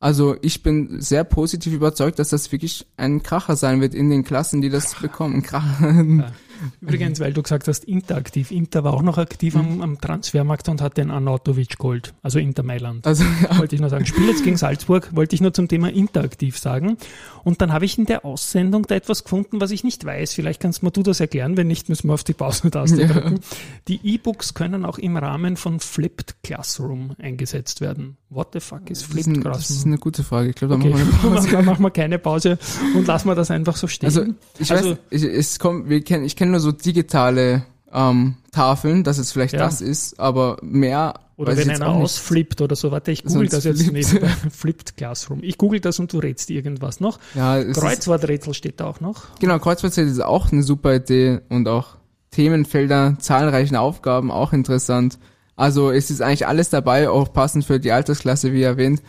Also 0.00 0.36
ich 0.40 0.62
bin 0.62 1.00
sehr 1.02 1.24
positiv 1.24 1.74
überzeugt, 1.74 2.18
dass 2.18 2.30
das 2.30 2.50
wirklich 2.50 2.86
ein 2.96 3.22
Kracher 3.22 3.54
sein 3.54 3.82
wird 3.82 3.94
in 3.94 4.08
den 4.08 4.24
Klassen, 4.24 4.62
die 4.62 4.70
das 4.70 4.94
bekommen. 4.94 5.42
Kracher. 5.42 6.32
Übrigens, 6.80 7.20
weil 7.20 7.32
du 7.32 7.42
gesagt 7.42 7.68
hast, 7.68 7.84
interaktiv. 7.84 8.50
Inter 8.50 8.84
war 8.84 8.94
auch 8.94 9.02
noch 9.02 9.18
aktiv 9.18 9.54
Mhm. 9.54 9.60
am, 9.60 9.80
am 9.82 10.00
Transfermarkt 10.00 10.68
und 10.68 10.80
hat 10.80 10.96
den 10.96 11.10
Arnautovic 11.10 11.78
geholt, 11.78 12.14
also 12.22 12.38
Inter 12.38 12.62
Mailand. 12.62 13.06
Also 13.06 13.24
ja, 13.24 13.58
Wollte 13.58 13.74
ich 13.74 13.80
nur 13.80 13.90
sagen. 13.90 14.06
Spiel 14.06 14.28
jetzt 14.28 14.44
gegen 14.44 14.56
Salzburg, 14.56 15.10
wollte 15.14 15.34
ich 15.34 15.40
nur 15.40 15.52
zum 15.54 15.68
Thema 15.68 15.90
interaktiv 15.92 16.58
sagen. 16.58 16.96
Und 17.44 17.60
dann 17.62 17.72
habe 17.72 17.84
ich 17.84 17.96
in 17.98 18.06
der 18.06 18.24
Aussendung 18.24 18.86
da 18.86 18.94
etwas 18.94 19.24
gefunden, 19.24 19.60
was 19.60 19.70
ich 19.70 19.84
nicht 19.84 20.04
weiß. 20.04 20.34
Vielleicht 20.34 20.60
kannst 20.60 20.82
mir 20.82 20.90
du 20.90 21.02
das 21.02 21.20
erklären, 21.20 21.56
wenn 21.56 21.66
nicht, 21.68 21.88
müssen 21.88 22.08
wir 22.08 22.14
auf 22.14 22.24
die 22.24 22.34
Pause-Taste 22.34 23.00
Ja. 23.02 23.08
drücken. 23.08 23.40
Die 23.88 24.00
E-Books 24.14 24.54
können 24.54 24.84
auch 24.84 24.98
im 24.98 25.16
Rahmen 25.16 25.56
von 25.56 25.80
Flipped 25.80 26.36
Classroom 26.42 27.12
eingesetzt 27.18 27.80
werden. 27.80 28.16
What 28.28 28.48
the 28.52 28.60
fuck 28.60 28.90
is 28.90 29.02
Flipped 29.02 29.26
ein, 29.28 29.42
das 29.42 29.58
ist 29.62 29.66
Classroom? 29.68 29.92
eine 29.92 29.98
gute 29.98 30.22
Frage. 30.22 30.50
Ich 30.50 30.54
glaube, 30.56 30.74
da 30.74 30.80
Okay, 30.80 30.90
machen 30.90 31.08
wir 31.22 31.30
eine 31.30 31.34
Pause. 31.36 31.48
dann 31.52 31.64
machen 31.64 31.82
wir 31.82 31.90
keine 31.90 32.18
Pause 32.18 32.58
und 32.94 33.06
lassen 33.06 33.28
wir 33.28 33.34
das 33.34 33.50
einfach 33.50 33.76
so 33.76 33.86
stehen. 33.88 34.06
Also 34.06 34.24
ich 34.58 34.70
Also- 34.70 34.90
weiß, 34.90 34.98
ich, 35.10 35.24
es 35.24 35.58
kommt, 35.58 35.88
wir 35.88 36.02
kennen, 36.04 36.24
ich 36.24 36.36
kenne 36.36 36.49
nur 36.50 36.60
so 36.60 36.72
digitale 36.72 37.62
ähm, 37.92 38.36
Tafeln, 38.52 39.02
dass 39.04 39.18
es 39.18 39.32
vielleicht 39.32 39.54
Ja. 39.54 39.60
das 39.60 39.80
ist, 39.80 40.20
aber 40.20 40.58
mehr 40.62 41.14
Oder 41.36 41.56
wenn 41.56 41.70
einer 41.70 41.88
nicht. 41.92 42.02
ausflippt 42.02 42.60
oder 42.60 42.76
so. 42.76 42.90
Warte, 42.92 43.10
ich 43.10 43.24
google 43.24 43.48
das 43.48 43.64
jetzt 43.64 43.82
flippt. 43.82 44.12
nebenbei. 44.12 44.28
Flipped 44.50 44.96
Classroom. 44.96 45.40
Ich 45.42 45.58
google 45.58 45.80
das 45.80 45.98
und 45.98 46.12
du 46.12 46.18
rätst 46.18 46.50
irgendwas 46.50 47.00
noch. 47.00 47.18
Ja, 47.34 47.62
Kreuzworträtsel 47.64 48.54
steht 48.54 48.78
da 48.80 48.86
auch 48.86 49.00
noch. 49.00 49.24
genau, 49.40 49.58
Kreuzworträtsel 49.58 50.06
ist 50.08 50.20
auch 50.22 50.52
eine 50.52 50.62
super 50.62 50.94
Idee 50.94 51.40
und 51.48 51.66
auch 51.68 51.96
Themenfelder, 52.30 53.16
zahlreichen 53.18 53.74
Aufgaben, 53.76 54.30
auch 54.30 54.52
interessant. 54.52 55.18
Also 55.56 55.90
es 55.90 56.10
ist 56.10 56.22
eigentlich 56.22 56.46
alles 56.46 56.70
dabei, 56.70 57.10
auch 57.10 57.32
passend 57.32 57.64
für 57.64 57.80
die 57.80 57.90
Altersklasse, 57.92 58.52
wie 58.52 58.62
erwähnt. 58.62 59.02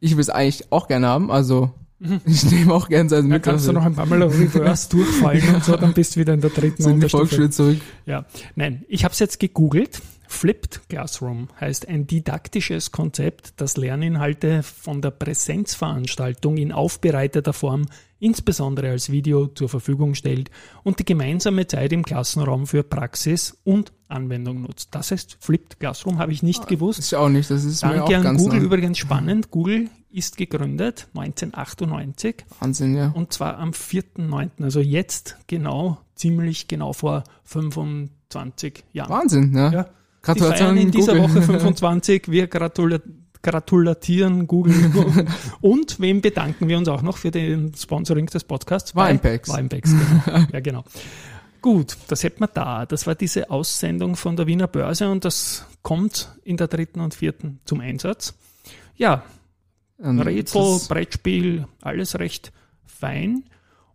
Ich 0.00 0.12
will 0.12 0.20
es 0.20 0.30
eigentlich 0.30 0.70
auch 0.70 0.86
gerne 0.86 1.06
haben, 1.08 1.30
also 1.30 1.70
ich 2.24 2.50
nehme 2.50 2.72
auch 2.72 2.88
gerne 2.88 3.08
sein 3.08 3.26
Mhm. 3.26 3.30
Da 3.30 3.38
kannst 3.38 3.66
du 3.66 3.72
noch 3.72 3.84
ein 3.84 3.94
paar 3.94 4.06
Mal 4.06 4.22
reverse 4.22 4.88
durchfallen 4.88 5.54
und 5.54 5.64
so, 5.64 5.76
dann 5.76 5.92
bist 5.94 6.16
du 6.16 6.20
wieder 6.20 6.34
in 6.34 6.40
der 6.40 6.50
dritten 6.50 6.82
die 6.82 6.88
Unterstufe. 6.88 7.26
Volksschule 7.26 7.50
zurück. 7.50 7.80
Ja, 8.06 8.24
nein, 8.54 8.84
ich 8.88 9.04
habe 9.04 9.12
es 9.12 9.18
jetzt 9.18 9.40
gegoogelt. 9.40 10.00
Flipped 10.30 10.82
Classroom 10.90 11.48
heißt 11.58 11.88
ein 11.88 12.06
didaktisches 12.06 12.92
Konzept, 12.92 13.54
das 13.56 13.78
Lerninhalte 13.78 14.62
von 14.62 15.00
der 15.00 15.10
Präsenzveranstaltung 15.10 16.58
in 16.58 16.70
aufbereiteter 16.70 17.54
Form, 17.54 17.86
insbesondere 18.20 18.90
als 18.90 19.10
Video, 19.10 19.46
zur 19.48 19.68
Verfügung 19.68 20.14
stellt 20.14 20.50
und 20.82 20.98
die 20.98 21.04
gemeinsame 21.04 21.66
Zeit 21.66 21.92
im 21.92 22.04
Klassenraum 22.04 22.66
für 22.66 22.82
Praxis 22.82 23.56
und 23.64 23.92
Anwendung 24.08 24.62
nutzt. 24.62 24.94
Das 24.94 25.10
heißt, 25.10 25.36
Flipped 25.40 25.78
Classroom 25.80 26.18
habe 26.18 26.32
ich 26.32 26.42
nicht 26.42 26.66
gewusst. 26.66 26.98
Das 26.98 27.06
ist 27.06 27.14
auch 27.14 27.28
nicht, 27.28 27.50
das 27.50 27.64
ist 27.64 27.84
mir 27.84 27.90
auch 28.02 28.08
Danke 28.08 28.16
an 28.16 28.22
ganz 28.22 28.42
Google, 28.42 28.58
neu. 28.60 28.64
übrigens 28.64 28.98
spannend. 28.98 29.50
Google 29.50 29.90
ist 30.10 30.36
gegründet 30.36 31.08
1998 31.14 32.46
Wahnsinn, 32.60 32.96
ja. 32.96 33.10
und 33.10 33.32
zwar 33.32 33.58
am 33.58 33.70
4.9., 33.70 34.62
also 34.62 34.80
jetzt 34.80 35.36
genau, 35.46 35.98
ziemlich 36.14 36.68
genau 36.68 36.92
vor 36.92 37.24
25 37.44 38.84
Jahren. 38.92 39.10
Wahnsinn, 39.10 39.54
ja. 39.54 39.70
Ja. 39.70 39.82
Die 39.84 40.22
Gratulation 40.22 40.68
feiern 40.68 40.76
in 40.78 40.90
dieser 40.90 41.14
Google. 41.14 41.30
Woche 41.30 41.42
25. 41.60 42.30
Wir 42.30 42.46
gratulieren 42.48 43.27
gratulatieren, 43.42 44.46
googeln. 44.46 45.28
und 45.60 46.00
wem 46.00 46.20
bedanken 46.20 46.68
wir 46.68 46.78
uns 46.78 46.88
auch 46.88 47.02
noch 47.02 47.16
für 47.16 47.30
den 47.30 47.74
Sponsoring 47.74 48.26
des 48.26 48.44
Podcasts? 48.44 48.92
Bei 48.92 49.10
Winepacks. 49.10 49.48
Winepacks, 49.56 49.90
genau. 49.90 50.46
ja, 50.52 50.60
genau. 50.60 50.84
Gut, 51.60 51.96
das 52.08 52.22
hätten 52.22 52.40
wir 52.40 52.48
da. 52.48 52.86
Das 52.86 53.06
war 53.06 53.14
diese 53.14 53.50
Aussendung 53.50 54.16
von 54.16 54.36
der 54.36 54.46
Wiener 54.46 54.68
Börse 54.68 55.10
und 55.10 55.24
das 55.24 55.66
kommt 55.82 56.30
in 56.44 56.56
der 56.56 56.68
dritten 56.68 57.00
und 57.00 57.14
vierten 57.14 57.60
zum 57.64 57.80
Einsatz. 57.80 58.34
Ja, 58.96 59.24
Ähm, 60.00 60.20
Rätsel, 60.20 60.80
Brettspiel, 60.88 61.66
alles 61.82 62.18
recht 62.20 62.52
fein. 62.86 63.44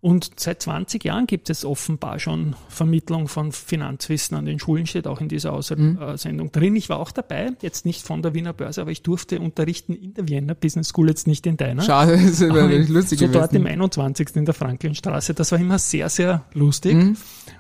Und 0.04 0.32
seit 0.36 0.62
20 0.62 1.06
Jahren 1.06 1.28
gibt 1.28 1.50
es 1.50 1.64
offenbar 1.64 2.20
schon 2.20 2.58
Vermittlung 2.68 3.30
von 3.30 3.54
Finanzwissen 3.54 4.36
an 4.36 4.44
den 4.44 4.60
Schulen, 4.60 4.86
steht 4.86 5.08
auch 5.08 5.22
in 5.22 5.30
dieser 5.30 5.54
Mhm. 5.78 5.98
Aussendung 5.98 6.52
drin. 6.52 6.76
Ich 6.76 6.90
war 6.90 7.00
auch 7.00 7.12
dabei, 7.12 7.54
jetzt 7.62 7.86
nicht 7.86 8.02
von 8.02 8.22
der 8.22 8.34
Wiener 8.34 8.52
Börse, 8.52 8.82
aber 8.82 8.92
ich 8.92 9.02
durfte 9.02 9.40
unterrichten 9.40 9.94
in 9.94 10.14
der 10.14 10.28
Vienna 10.28 10.56
Business 10.56 10.90
School, 10.90 11.08
jetzt 11.08 11.26
nicht 11.26 11.48
in 11.48 11.56
deiner. 11.56 11.84
Schade, 11.84 12.18
das 12.22 12.42
wäre 12.42 12.52
Aber 12.52 12.70
wirklich 12.70 12.90
lustig 12.90 13.20
so 13.20 13.28
dort 13.28 13.54
im 13.54 13.62
gewesen. 13.62 13.76
21. 13.76 14.36
in 14.36 14.44
der 14.44 14.54
Franklinstraße. 14.54 15.34
Das 15.36 15.54
war 15.54 15.60
immer 15.60 15.80
sehr, 15.80 16.10
sehr 16.10 16.44
lustig. 16.52 16.96
Mhm. 16.96 17.16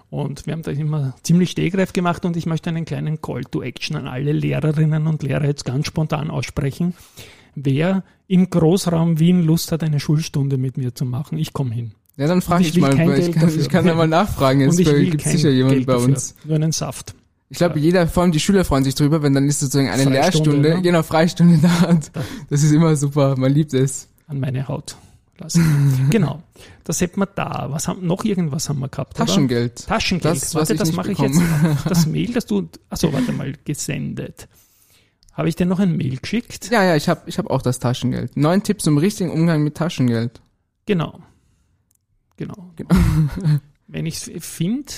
Und 0.09 0.45
wir 0.45 0.51
haben 0.51 0.63
da 0.63 0.71
immer 0.71 1.15
ziemlich 1.23 1.51
stehgreif 1.51 1.93
gemacht 1.93 2.25
und 2.25 2.35
ich 2.35 2.45
möchte 2.45 2.69
einen 2.69 2.83
kleinen 2.83 3.21
Call 3.21 3.45
to 3.45 3.61
Action 3.61 3.95
an 3.95 4.05
alle 4.05 4.33
Lehrerinnen 4.33 5.07
und 5.07 5.23
Lehrer 5.23 5.45
jetzt 5.45 5.63
ganz 5.63 5.87
spontan 5.87 6.29
aussprechen. 6.29 6.93
Wer 7.55 8.03
im 8.27 8.49
Großraum 8.49 9.17
Wien 9.19 9.43
Lust 9.43 9.71
hat, 9.71 9.81
eine 9.81 10.01
Schulstunde 10.01 10.57
mit 10.57 10.75
mir 10.75 10.93
zu 10.93 11.05
machen, 11.05 11.37
ich 11.37 11.53
komme 11.53 11.73
hin. 11.73 11.93
Ja, 12.17 12.27
dann 12.27 12.41
frage 12.41 12.63
Und 12.63 12.69
ich 12.69 12.75
ich, 12.75 12.81
mal. 12.81 13.19
Ich 13.19 13.31
kann, 13.31 13.59
ich 13.59 13.69
kann 13.69 13.85
da 13.85 13.95
mal 13.95 14.07
nachfragen. 14.07 14.67
und 14.67 14.77
will 14.77 15.09
gibt 15.09 15.23
sicher 15.23 15.49
jemanden 15.49 15.77
Geld 15.77 15.87
bei 15.87 15.95
uns. 15.95 16.35
Nur 16.45 16.55
einen 16.55 16.71
Saft. 16.71 17.15
Ich 17.49 17.57
glaube, 17.57 17.79
jeder, 17.79 18.07
vor 18.07 18.23
allem 18.23 18.31
die 18.31 18.39
Schüler 18.39 18.65
freuen 18.65 18.83
sich 18.83 18.95
drüber, 18.95 19.21
wenn 19.21 19.33
dann 19.33 19.47
ist 19.47 19.59
sozusagen 19.59 19.89
eine 19.89 20.03
Freistunde, 20.03 20.19
Lehrstunde, 20.19 20.69
ne? 20.69 20.81
genau, 20.81 21.03
Freistunde 21.03 21.59
da. 21.61 21.99
Das 22.49 22.63
ist 22.63 22.71
immer 22.71 22.95
super, 22.95 23.35
man 23.37 23.51
liebt 23.51 23.73
es. 23.73 24.07
an 24.27 24.39
meine 24.39 24.67
Haut 24.67 24.95
lassen. 25.37 26.07
genau. 26.09 26.41
Das 26.83 26.99
hätten 27.01 27.19
wir 27.19 27.27
da. 27.27 27.67
Was 27.69 27.87
haben, 27.87 28.05
noch 28.05 28.23
irgendwas 28.23 28.69
haben 28.69 28.79
wir 28.79 28.89
gehabt, 28.89 29.15
oder? 29.15 29.25
Taschengeld. 29.25 29.85
Taschengeld. 29.85 30.35
Das, 30.35 30.55
was 30.55 30.69
Warte, 30.69 30.75
das 30.75 30.93
mache 30.93 31.11
ich 31.11 31.19
jetzt. 31.19 31.39
Das 31.87 32.05
Mail, 32.07 32.33
das 32.33 32.45
du, 32.45 32.67
achso, 32.89 33.13
warte 33.13 33.31
mal, 33.31 33.53
gesendet. 33.65 34.47
Habe 35.33 35.49
ich 35.49 35.55
dir 35.55 35.65
noch 35.65 35.79
ein 35.79 35.95
Mail 35.95 36.17
geschickt? 36.17 36.69
Ja, 36.71 36.83
ja, 36.83 36.95
ich 36.95 37.09
habe 37.09 37.21
ich 37.25 37.37
hab 37.37 37.49
auch 37.49 37.61
das 37.61 37.79
Taschengeld. 37.79 38.37
Neun 38.37 38.63
Tipps 38.63 38.83
zum 38.83 38.97
richtigen 38.97 39.31
Umgang 39.31 39.63
mit 39.63 39.75
Taschengeld. 39.75 40.41
Genau. 40.85 41.19
Genau. 42.37 42.71
Genau. 42.75 42.95
Wenn 43.87 44.05
ich 44.05 44.27
es 44.27 44.45
finde, 44.45 44.91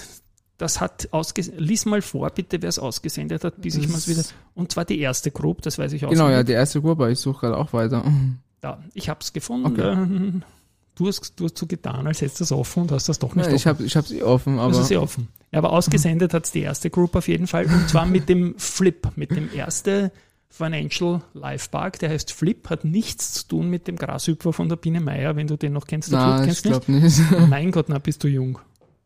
das 0.58 0.80
hat 0.80 1.10
ausgesendet, 1.12 1.62
lies 1.62 1.86
mal 1.86 2.02
vor, 2.02 2.30
bitte, 2.30 2.62
wer 2.62 2.70
es 2.70 2.80
ausgesendet 2.80 3.44
hat, 3.44 3.62
bis 3.62 3.76
ich 3.76 3.88
mal 3.88 3.96
Das- 3.96 4.08
wieder, 4.08 4.24
und 4.54 4.72
zwar 4.72 4.86
die 4.86 5.00
erste 5.00 5.32
Group, 5.32 5.62
das 5.64 5.78
weiß 5.78 5.92
ich 5.94 6.06
auch. 6.06 6.10
Genau, 6.12 6.30
ja, 6.30 6.44
die 6.44 6.54
erste 6.54 6.82
Gruppe, 6.82 7.12
ich 7.12 7.20
suche 7.20 7.48
gerade 7.48 7.58
auch 7.58 7.74
weiter. 7.74 8.04
Da, 8.62 8.82
ich 8.96 9.10
habe 9.10 9.20
es 9.22 9.32
gefunden. 9.34 10.44
Du 10.98 11.08
hast, 11.08 11.34
du 11.38 11.44
hast 11.44 11.58
so 11.58 11.68
getan, 11.68 12.08
als 12.08 12.22
hättest 12.22 12.40
du 12.40 12.44
es 12.46 12.52
offen 12.54 12.84
und 12.84 12.92
hast 12.94 13.10
das 13.10 13.20
doch 13.20 13.36
nicht 13.36 13.48
Ja, 13.48 13.52
ich 13.54 13.64
offen. 13.68 13.70
habe 13.76 13.84
ich 13.84 13.98
hab's 13.98 14.12
eh 14.12 14.24
offen, 14.24 14.56
Das 14.56 14.78
ist 14.78 14.86
aber 14.86 14.94
ja 14.94 15.00
offen. 15.02 15.28
Ja, 15.52 15.60
aber 15.60 15.74
ausgesendet 15.74 16.34
hat 16.34 16.46
es 16.46 16.52
die 16.52 16.62
erste 16.62 16.90
Group 16.90 17.16
auf 17.18 17.28
jeden 17.28 17.48
Fall. 17.48 17.66
Und 17.66 17.90
zwar 17.90 18.06
mit 18.06 18.30
dem 18.30 18.58
Flip, 18.58 19.10
mit 19.18 19.32
dem 19.32 19.54
erste 19.54 20.14
Financial 20.50 21.22
Life 21.34 21.70
Park. 21.70 22.00
Der 22.00 22.10
heißt 22.10 22.32
Flip, 22.32 22.70
hat 22.70 22.86
nichts 22.86 23.34
zu 23.34 23.48
tun 23.48 23.70
mit 23.70 23.88
dem 23.88 23.96
Grashüpfer 23.98 24.54
von 24.54 24.70
der 24.70 24.78
Biene 24.78 25.02
Meier, 25.02 25.36
wenn 25.36 25.48
du 25.48 25.58
den 25.58 25.74
noch 25.74 25.86
kennst. 25.88 26.12
Na, 26.12 26.38
Flip 26.38 26.40
ich 26.40 26.46
kennst 26.64 26.66
du 26.66 26.70
glaube 26.70 26.92
nicht. 26.92 27.50
Mein 27.50 27.72
Gott, 27.74 27.86
na, 27.90 28.00
bist 28.00 28.24
du 28.24 28.28
jung. 28.28 28.60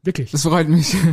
Wirklich. 0.03 0.31
Das 0.31 0.43
freut 0.43 0.69
mich. 0.69 0.95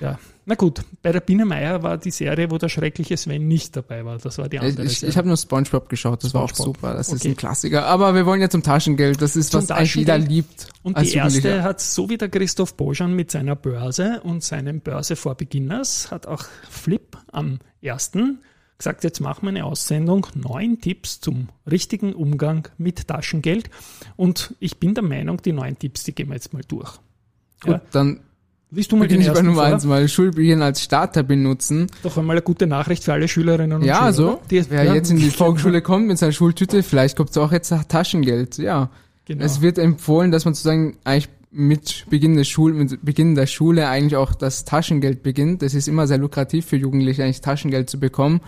Ja. 0.00 0.18
Na 0.46 0.56
gut, 0.56 0.82
bei 1.02 1.10
der 1.10 1.20
Biene 1.20 1.46
Meier 1.46 1.82
war 1.82 1.96
die 1.96 2.10
Serie, 2.10 2.50
wo 2.50 2.58
der 2.58 2.68
schreckliche 2.68 3.16
Sven 3.16 3.48
nicht 3.48 3.74
dabei 3.76 4.04
war. 4.04 4.18
Das 4.18 4.36
war 4.36 4.46
die 4.50 4.56
Ich, 4.56 4.62
andere 4.62 4.84
ich, 4.86 4.98
Serie. 4.98 5.10
ich 5.10 5.16
habe 5.16 5.26
nur 5.28 5.38
SpongeBob 5.38 5.88
geschaut, 5.88 6.22
das 6.22 6.34
war 6.34 6.42
auch 6.42 6.50
SpongeBob. 6.50 6.76
super. 6.76 6.94
Das 6.94 7.08
ist 7.08 7.20
Okay. 7.22 7.28
ein 7.30 7.36
Klassiker. 7.38 7.86
Aber 7.86 8.14
wir 8.14 8.26
wollen 8.26 8.42
ja 8.42 8.50
zum 8.50 8.62
Taschengeld. 8.62 9.22
Das 9.22 9.34
ist, 9.36 9.52
Zum 9.52 9.62
was 9.62 9.70
eigentlich 9.70 9.94
jeder 9.94 10.18
liebt. 10.18 10.68
Und 10.82 10.98
die 11.00 11.14
erste 11.14 11.62
hat, 11.62 11.80
so 11.80 12.10
wie 12.10 12.18
der 12.18 12.28
Christoph 12.28 12.74
Bojan 12.76 13.14
mit 13.14 13.30
seiner 13.30 13.56
Börse 13.56 14.20
und 14.22 14.44
seinem 14.44 14.80
Börse 14.80 15.16
for 15.16 15.34
Beginners, 15.34 16.10
hat 16.10 16.26
auch 16.26 16.44
Flip 16.68 17.16
am 17.32 17.60
ersten 17.80 18.40
gesagt, 18.78 19.04
jetzt 19.04 19.20
machen 19.20 19.42
wir 19.42 19.48
eine 19.50 19.64
Aussendung, 19.64 20.26
neun 20.34 20.80
Tipps 20.80 21.20
zum 21.20 21.48
richtigen 21.70 22.12
Umgang 22.12 22.68
mit 22.78 23.06
Taschengeld. 23.08 23.70
Und 24.16 24.54
ich 24.60 24.78
bin 24.78 24.94
der 24.94 25.04
Meinung, 25.04 25.40
die 25.42 25.52
neun 25.52 25.78
Tipps, 25.78 26.04
die 26.04 26.14
gehen 26.14 26.28
wir 26.28 26.34
jetzt 26.34 26.52
mal 26.52 26.62
durch. 26.66 26.92
Gut, 27.62 27.72
Ja. 27.74 27.80
dann 27.92 28.20
Liest 28.70 28.90
du 28.90 28.96
mal 28.96 29.06
den 29.06 29.18
beginne 29.18 29.32
ich 29.32 29.38
bei 29.40 29.42
Nummer 29.46 29.62
eins 29.62 29.84
mal. 29.84 30.08
Schulbeginn 30.08 30.60
als 30.60 30.82
Starter 30.82 31.22
benutzen. 31.22 31.86
Doch 32.02 32.18
einmal 32.18 32.34
eine 32.34 32.42
gute 32.42 32.66
Nachricht 32.66 33.04
für 33.04 33.12
alle 33.12 33.28
Schülerinnen 33.28 33.78
und 33.80 33.84
Ja, 33.84 33.98
Schüler. 33.98 34.12
so. 34.12 34.40
Die- 34.50 34.68
Wer 34.68 34.82
ja, 34.84 34.94
jetzt 34.94 35.12
in 35.12 35.18
die 35.18 35.30
Volksschule 35.30 35.80
kommt 35.80 36.08
mit 36.08 36.18
seiner 36.18 36.32
Schultüte, 36.32 36.82
vielleicht 36.82 37.16
kommt 37.16 37.30
es 37.30 37.38
auch 37.38 37.52
jetzt 37.52 37.70
nach 37.70 37.84
Taschengeld. 37.84 38.58
Ja. 38.58 38.90
Genau. 39.26 39.44
Es 39.44 39.60
wird 39.60 39.78
empfohlen, 39.78 40.32
dass 40.32 40.44
man 40.44 40.54
sozusagen 40.54 40.96
eigentlich 41.04 41.28
mit 41.54 42.06
Beginn 42.10 42.36
der 42.36 42.44
Schule, 42.44 42.74
mit 42.74 43.04
Beginn 43.04 43.34
der 43.34 43.46
Schule 43.46 43.88
eigentlich 43.88 44.16
auch 44.16 44.34
das 44.34 44.64
Taschengeld 44.64 45.22
beginnt. 45.22 45.62
Das 45.62 45.74
ist 45.74 45.88
immer 45.88 46.06
sehr 46.06 46.18
lukrativ 46.18 46.66
für 46.66 46.76
Jugendliche, 46.76 47.22
eigentlich 47.24 47.40
Taschengeld 47.40 47.88
zu 47.88 47.98
bekommen. 48.00 48.40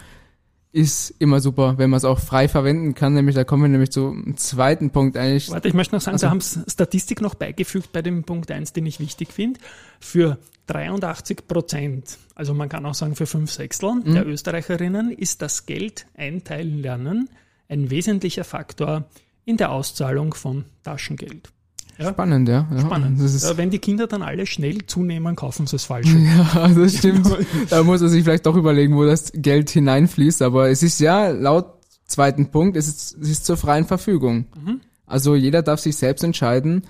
Ist 0.72 1.14
immer 1.20 1.40
super, 1.40 1.78
wenn 1.78 1.88
man 1.88 1.98
es 1.98 2.04
auch 2.04 2.18
frei 2.18 2.48
verwenden 2.48 2.94
kann. 2.94 3.14
Nämlich, 3.14 3.34
da 3.34 3.44
kommen 3.44 3.62
wir 3.62 3.68
nämlich 3.68 3.92
zum 3.92 4.36
zweiten 4.36 4.90
Punkt 4.90 5.16
eigentlich. 5.16 5.50
Warte, 5.50 5.68
ich 5.68 5.74
möchte 5.74 5.94
noch 5.94 6.02
sagen, 6.02 6.14
Also- 6.16 6.26
Sie 6.26 6.30
haben 6.30 6.64
Statistik 6.70 7.22
noch 7.22 7.34
beigefügt 7.34 7.92
bei 7.92 8.02
dem 8.02 8.24
Punkt 8.24 8.50
1, 8.50 8.72
den 8.74 8.84
ich 8.84 9.00
wichtig 9.00 9.32
finde. 9.32 9.58
Für 10.00 10.36
83 10.66 11.46
Prozent, 11.48 12.18
also 12.34 12.52
man 12.52 12.68
kann 12.68 12.84
auch 12.84 12.94
sagen 12.94 13.14
für 13.14 13.26
fünf 13.26 13.52
Sechstel 13.52 13.94
Mhm. 14.04 14.14
der 14.14 14.26
Österreicherinnen, 14.26 15.12
ist 15.12 15.40
das 15.40 15.64
Geld 15.64 16.06
einteilen 16.14 16.82
lernen 16.82 17.30
ein 17.68 17.90
wesentlicher 17.90 18.44
Faktor 18.44 19.04
in 19.44 19.56
der 19.56 19.70
Auszahlung 19.70 20.34
von 20.34 20.64
Taschengeld. 20.82 21.50
Ja, 21.98 22.10
Spannend, 22.10 22.48
ja. 22.48 22.66
ja. 22.70 22.80
spannend. 22.80 23.18
Ja, 23.20 23.56
wenn 23.56 23.70
die 23.70 23.78
Kinder 23.78 24.06
dann 24.06 24.22
alle 24.22 24.44
schnell 24.46 24.84
zunehmen, 24.86 25.34
kaufen 25.34 25.66
sie 25.66 25.76
es 25.76 25.84
falsch. 25.84 26.08
Ja, 26.14 26.68
das 26.68 26.96
stimmt. 26.98 27.26
da 27.70 27.82
muss 27.82 28.02
er 28.02 28.08
sich 28.08 28.22
vielleicht 28.24 28.44
doch 28.46 28.56
überlegen, 28.56 28.96
wo 28.96 29.04
das 29.04 29.32
Geld 29.34 29.70
hineinfließt. 29.70 30.42
Aber 30.42 30.68
es 30.68 30.82
ist 30.82 31.00
ja 31.00 31.28
laut 31.30 31.72
zweiten 32.06 32.50
Punkt, 32.50 32.76
es 32.76 32.86
ist, 32.86 33.16
es 33.20 33.28
ist 33.30 33.46
zur 33.46 33.56
freien 33.56 33.84
Verfügung. 33.86 34.46
Mhm. 34.62 34.80
Also 35.06 35.34
jeder 35.34 35.62
darf 35.62 35.80
sich 35.80 35.96
selbst 35.96 36.22
entscheiden, 36.22 36.82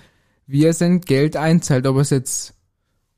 wie 0.47 0.65
er 0.65 0.73
sein 0.73 1.01
Geld 1.01 1.37
einzahlt, 1.37 1.87
ob 1.87 1.97
er 1.97 2.03
es 2.03 2.11
jetzt 2.11 2.55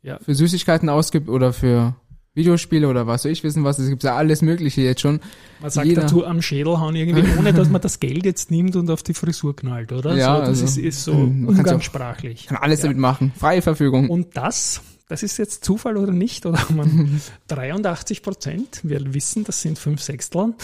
Ja. 0.02 0.18
für 0.18 0.34
Süßigkeiten 0.34 0.88
ausgibt 0.88 1.28
oder 1.28 1.52
für 1.52 1.96
Videospiele 2.38 2.88
oder 2.88 3.06
was 3.06 3.22
soll 3.24 3.32
ich 3.32 3.44
wissen 3.44 3.64
was. 3.64 3.78
Es 3.78 3.90
gibt 3.90 4.02
ja 4.04 4.16
alles 4.16 4.40
Mögliche 4.40 4.80
jetzt 4.80 5.02
schon. 5.02 5.20
Man 5.60 5.70
sagt 5.70 5.86
Jeder. 5.86 6.02
dazu 6.02 6.24
am 6.24 6.40
Schädel 6.40 6.78
hauen 6.80 6.96
irgendwie, 6.96 7.24
ohne 7.38 7.52
dass 7.52 7.68
man 7.68 7.82
das 7.82 8.00
Geld 8.00 8.24
jetzt 8.24 8.50
nimmt 8.50 8.74
und 8.76 8.90
auf 8.90 9.02
die 9.02 9.12
Frisur 9.14 9.54
knallt, 9.54 9.92
oder? 9.92 10.16
Ja, 10.16 10.36
so, 10.36 10.40
das 10.40 10.48
also, 10.48 10.64
ist, 10.64 10.76
ist 10.78 11.04
so 11.04 11.12
auch- 11.12 11.16
umgangssprachlich. 11.16 12.46
Kann 12.46 12.58
alles 12.58 12.78
Ja. 12.80 12.84
damit 12.84 12.98
machen. 12.98 13.32
Freie 13.38 13.60
Verfügung. 13.62 14.08
Und 14.08 14.36
das, 14.36 14.80
das 15.08 15.22
ist 15.22 15.36
jetzt 15.38 15.64
Zufall 15.64 15.96
oder 15.96 16.12
nicht, 16.12 16.46
oder 16.46 16.58
man 16.74 17.20
83 17.48 18.22
Prozent, 18.22 18.80
wir 18.82 19.14
wissen, 19.14 19.44
das 19.44 19.60
sind 19.60 19.78
fünf 19.78 20.00
Sechstel, 20.02 20.54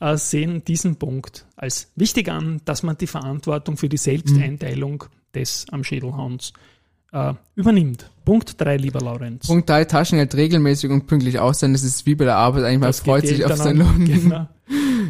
äh, 0.00 0.16
sehen 0.16 0.62
diesen 0.64 0.96
Punkt 0.96 1.46
als 1.56 1.88
wichtig 1.96 2.30
an, 2.30 2.60
dass 2.64 2.82
man 2.82 2.96
die 2.96 3.06
Verantwortung 3.06 3.76
für 3.76 3.88
die 3.88 3.96
Selbsteinteilung 3.96 5.04
des 5.34 5.66
am 5.72 5.82
Schädelhauens 5.84 6.52
äh, 7.14 7.34
übernimmt. 7.54 8.10
Punkt 8.24 8.60
drei, 8.60 8.76
lieber 8.76 9.00
Laurenz. 9.00 9.46
Punkt 9.46 9.70
drei, 9.70 9.84
Taschengeld 9.84 10.34
regelmäßig 10.34 10.90
und 10.90 11.06
pünktlich 11.06 11.38
auszahlen. 11.38 11.72
Das 11.72 11.84
ist 11.84 12.04
wie 12.06 12.14
bei 12.14 12.24
der 12.24 12.36
Arbeit 12.36 12.64
eigentlich, 12.64 12.80
man 12.80 12.88
Das 12.88 13.00
freut 13.00 13.26
sich 13.26 13.44
auf 13.44 13.56
seinen 13.56 13.78
Lohn. 13.78 14.04
Genau. 14.04 14.48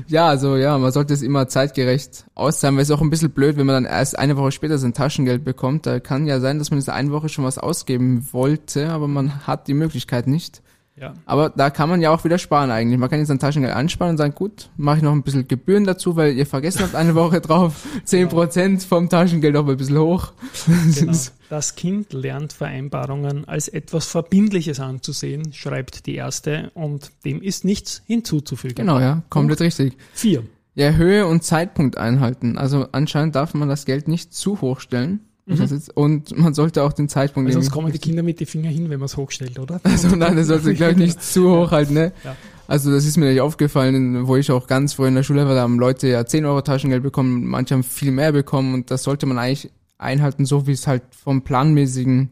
Ja, 0.08 0.26
also 0.26 0.56
ja, 0.56 0.76
man 0.78 0.90
sollte 0.90 1.14
es 1.14 1.22
immer 1.22 1.46
zeitgerecht 1.46 2.26
auszahlen, 2.34 2.74
weil 2.74 2.82
es 2.82 2.90
ist 2.90 2.96
auch 2.96 3.00
ein 3.00 3.08
bisschen 3.08 3.30
blöd, 3.30 3.56
wenn 3.56 3.66
man 3.66 3.84
dann 3.84 3.92
erst 3.92 4.18
eine 4.18 4.36
Woche 4.36 4.50
später 4.50 4.78
sein 4.78 4.92
Taschengeld 4.92 5.44
bekommt. 5.44 5.86
Da 5.86 6.00
kann 6.00 6.26
ja 6.26 6.40
sein, 6.40 6.58
dass 6.58 6.72
man 6.72 6.80
in 6.80 6.88
einen 6.88 7.12
Woche 7.12 7.28
schon 7.28 7.44
was 7.44 7.56
ausgeben 7.56 8.26
wollte, 8.32 8.90
aber 8.90 9.06
man 9.06 9.46
hat 9.46 9.68
die 9.68 9.74
Möglichkeit 9.74 10.26
nicht. 10.26 10.60
Ja. 10.96 11.14
Aber 11.26 11.50
da 11.50 11.70
kann 11.70 11.88
man 11.88 12.00
ja 12.00 12.10
auch 12.10 12.24
wieder 12.24 12.38
sparen 12.38 12.70
eigentlich. 12.70 12.98
Man 12.98 13.10
kann 13.10 13.18
jetzt 13.18 13.28
sein 13.28 13.40
Taschengeld 13.40 13.74
ansparen 13.74 14.12
und 14.12 14.16
sagen, 14.16 14.34
gut, 14.34 14.70
mache 14.76 14.98
ich 14.98 15.02
noch 15.02 15.12
ein 15.12 15.22
bisschen 15.22 15.48
Gebühren 15.48 15.84
dazu, 15.84 16.14
weil 16.14 16.34
ihr 16.34 16.46
vergessen 16.46 16.82
habt 16.82 16.94
eine 16.94 17.14
Woche 17.14 17.40
drauf. 17.40 17.84
Zehn 18.04 18.28
Prozent 18.28 18.84
vom 18.84 19.08
Taschengeld 19.08 19.56
auch 19.56 19.66
ein 19.66 19.76
bisschen 19.76 19.98
hoch. 19.98 20.32
Genau. 20.66 21.12
Das 21.54 21.76
Kind 21.76 22.12
lernt 22.12 22.52
Vereinbarungen 22.52 23.44
als 23.46 23.68
etwas 23.68 24.06
Verbindliches 24.06 24.80
anzusehen, 24.80 25.52
schreibt 25.52 26.06
die 26.06 26.16
erste, 26.16 26.72
und 26.74 27.12
dem 27.24 27.40
ist 27.40 27.64
nichts 27.64 28.02
hinzuzufügen. 28.06 28.74
Genau, 28.74 28.98
ja, 28.98 29.22
komplett 29.30 29.60
richtig. 29.60 29.96
Vier. 30.12 30.42
Ja, 30.74 30.90
Höhe 30.94 31.28
und 31.28 31.44
Zeitpunkt 31.44 31.96
einhalten. 31.96 32.58
Also 32.58 32.88
anscheinend 32.90 33.36
darf 33.36 33.54
man 33.54 33.68
das 33.68 33.84
Geld 33.84 34.08
nicht 34.08 34.34
zu 34.34 34.60
hoch 34.62 34.80
stellen. 34.80 35.20
Das 35.46 35.70
ist, 35.70 35.96
und 35.96 36.36
man 36.36 36.54
sollte 36.54 36.82
auch 36.82 36.92
den 36.92 37.08
Zeitpunkt 37.08 37.46
Weil 37.46 37.52
sonst 37.52 37.66
irgendwie- 37.66 37.74
kommen 37.82 37.92
die 37.92 37.98
Kinder 38.00 38.24
mit 38.24 38.40
die 38.40 38.46
Finger 38.46 38.70
hin, 38.70 38.90
wenn 38.90 38.98
man 38.98 39.06
es 39.06 39.16
hochstellt, 39.16 39.56
oder? 39.60 39.80
Also 39.84 40.08
nein, 40.16 40.34
das 40.34 40.48
sollte 40.48 40.74
glaube 40.74 40.92
ich 40.94 40.98
nicht 40.98 41.22
zu 41.22 41.48
hoch 41.56 41.70
halten, 41.70 41.94
ne? 41.94 42.10
Ja. 42.24 42.34
Also 42.66 42.90
das 42.90 43.06
ist 43.06 43.16
mir 43.16 43.30
nicht 43.30 43.40
aufgefallen, 43.42 44.26
wo 44.26 44.34
ich 44.34 44.50
auch 44.50 44.66
ganz 44.66 44.94
früher 44.94 45.06
in 45.06 45.14
der 45.14 45.22
Schule 45.22 45.46
war, 45.46 45.54
da 45.54 45.60
haben 45.60 45.78
Leute 45.78 46.08
ja 46.08 46.26
10 46.26 46.46
Euro 46.46 46.62
Taschengeld 46.62 47.04
bekommen, 47.04 47.46
manche 47.46 47.74
haben 47.74 47.84
viel 47.84 48.10
mehr 48.10 48.32
bekommen 48.32 48.74
und 48.74 48.90
das 48.90 49.04
sollte 49.04 49.26
man 49.26 49.38
eigentlich 49.38 49.70
einhalten, 49.98 50.44
so 50.46 50.66
wie 50.66 50.72
es 50.72 50.86
halt 50.86 51.02
vom 51.14 51.42
planmäßigen 51.42 52.30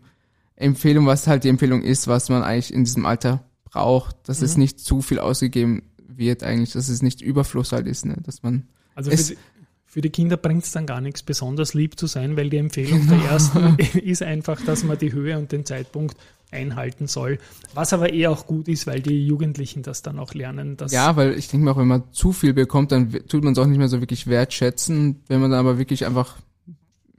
Empfehlung, 0.57 1.07
was 1.07 1.27
halt 1.27 1.45
die 1.45 1.49
Empfehlung 1.49 1.83
ist, 1.83 2.07
was 2.09 2.29
man 2.29 2.43
eigentlich 2.43 2.73
in 2.73 2.85
diesem 2.85 3.07
Alter 3.07 3.45
braucht, 3.65 4.17
dass 4.29 4.43
es 4.43 4.57
Mhm. 4.57 4.63
nicht 4.63 4.81
zu 4.81 5.01
viel 5.03 5.19
ausgegeben 5.19 5.83
wird 6.07 6.43
eigentlich, 6.43 6.73
dass 6.73 6.89
es 6.89 7.03
nicht 7.03 7.21
Überfluss 7.23 7.73
halt 7.73 7.87
ist, 7.87 8.05
ne? 8.05 8.17
dass 8.23 8.43
man 8.43 8.69
Also 8.95 9.11
für 9.11 9.15
Es- 9.17 9.29
die, 9.29 9.39
für 9.87 10.01
die 10.03 10.11
Kinder 10.11 10.37
bringt 10.37 10.65
es 10.65 10.71
dann 10.73 10.87
gar 10.87 11.01
nichts, 11.01 11.23
besonders 11.23 11.75
lieb 11.75 11.99
zu 11.99 12.07
sein, 12.07 12.37
weil 12.37 12.51
die 12.51 12.59
Empfehlung 12.59 13.07
der 13.09 13.19
ersten 13.31 13.77
ist 14.03 14.23
einfach, 14.23 14.61
dass 14.63 14.85
man 14.85 14.99
die 14.99 15.13
Höhe 15.13 15.37
und 15.39 15.53
den 15.53 15.65
Zeitpunkt 15.65 16.17
einhalten 16.51 17.07
soll. 17.07 17.39
Was 17.75 17.95
aber 17.95 18.13
eher 18.13 18.31
auch 18.31 18.47
gut 18.47 18.69
ist, 18.69 18.87
weil 18.87 19.01
die 19.01 19.27
Jugendlichen 19.27 19.83
das 19.83 20.03
dann 20.03 20.19
auch 20.19 20.35
lernen. 20.35 20.77
Dass 20.77 20.93
Ja, 20.93 21.17
weil 21.17 21.33
ich 21.39 21.49
denke 21.49 21.65
mir 21.65 21.73
auch, 21.73 21.79
wenn 21.79 21.89
man 21.89 22.05
zu 22.13 22.33
viel 22.33 22.53
bekommt, 22.53 22.93
dann 22.93 23.11
tut 23.27 23.43
man 23.43 23.55
es 23.55 23.59
auch 23.59 23.67
nicht 23.67 23.79
mehr 23.79 23.89
so 23.89 24.01
wirklich 24.01 24.27
wertschätzen. 24.27 25.23
Wenn 25.29 25.41
man 25.41 25.51
dann 25.51 25.61
aber 25.61 25.79
wirklich 25.79 26.05
einfach 26.05 26.37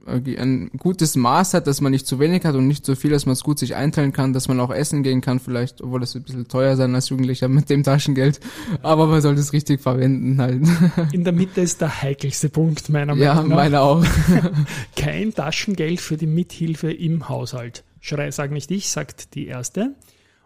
ein 0.06 0.70
gutes 0.78 1.16
Maß 1.16 1.54
hat, 1.54 1.66
dass 1.66 1.80
man 1.80 1.92
nicht 1.92 2.06
zu 2.06 2.18
wenig 2.18 2.44
hat 2.44 2.54
und 2.54 2.66
nicht 2.66 2.84
so 2.84 2.94
viel, 2.94 3.10
dass 3.10 3.26
man 3.26 3.32
es 3.32 3.42
gut 3.42 3.58
sich 3.58 3.74
einteilen 3.74 4.12
kann, 4.12 4.32
dass 4.32 4.48
man 4.48 4.60
auch 4.60 4.70
essen 4.70 5.02
gehen 5.02 5.20
kann, 5.20 5.40
vielleicht, 5.40 5.80
obwohl 5.80 6.00
das 6.00 6.14
ein 6.14 6.22
bisschen 6.22 6.48
teuer 6.48 6.76
sein 6.76 6.94
als 6.94 7.08
Jugendlicher 7.08 7.48
mit 7.48 7.70
dem 7.70 7.82
Taschengeld. 7.82 8.40
Aber 8.82 9.06
man 9.06 9.20
sollte 9.20 9.40
es 9.40 9.52
richtig 9.52 9.80
verwenden 9.80 10.40
halt. 10.40 10.62
in 11.12 11.24
der 11.24 11.32
Mitte 11.32 11.60
ist 11.60 11.80
der 11.80 12.02
heikelste 12.02 12.48
Punkt 12.48 12.88
meiner 12.88 13.14
ja, 13.16 13.34
Meinung 13.34 13.50
nach. 13.50 13.56
meine 13.56 13.80
auch. 13.80 14.04
Kein 14.96 15.34
Taschengeld 15.34 16.00
für 16.00 16.16
die 16.16 16.26
Mithilfe 16.26 16.92
im 16.92 17.28
Haushalt. 17.28 17.84
Schrei, 18.00 18.30
sag 18.30 18.50
nicht 18.50 18.70
ich, 18.70 18.88
sagt 18.88 19.34
die 19.34 19.46
erste. 19.46 19.94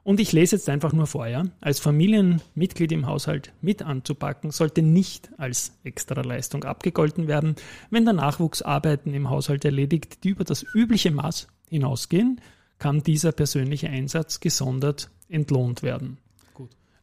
Und 0.08 0.20
ich 0.20 0.32
lese 0.32 0.56
jetzt 0.56 0.70
einfach 0.70 0.94
nur 0.94 1.06
vor, 1.06 1.26
ja. 1.26 1.42
Als 1.60 1.80
Familienmitglied 1.80 2.92
im 2.92 3.04
Haushalt 3.04 3.52
mit 3.60 3.82
anzupacken, 3.82 4.50
sollte 4.52 4.80
nicht 4.80 5.28
als 5.36 5.78
Extraleistung 5.84 6.64
abgegolten 6.64 7.28
werden, 7.28 7.56
wenn 7.90 8.06
der 8.06 8.14
Nachwuchs 8.14 8.62
Arbeiten 8.62 9.12
im 9.12 9.28
Haushalt 9.28 9.66
erledigt, 9.66 10.24
die 10.24 10.30
über 10.30 10.44
das 10.44 10.64
übliche 10.74 11.10
Maß 11.10 11.48
hinausgehen, 11.68 12.40
kann 12.78 13.02
dieser 13.02 13.32
persönliche 13.32 13.90
Einsatz 13.90 14.40
gesondert 14.40 15.10
entlohnt 15.28 15.82
werden. 15.82 16.16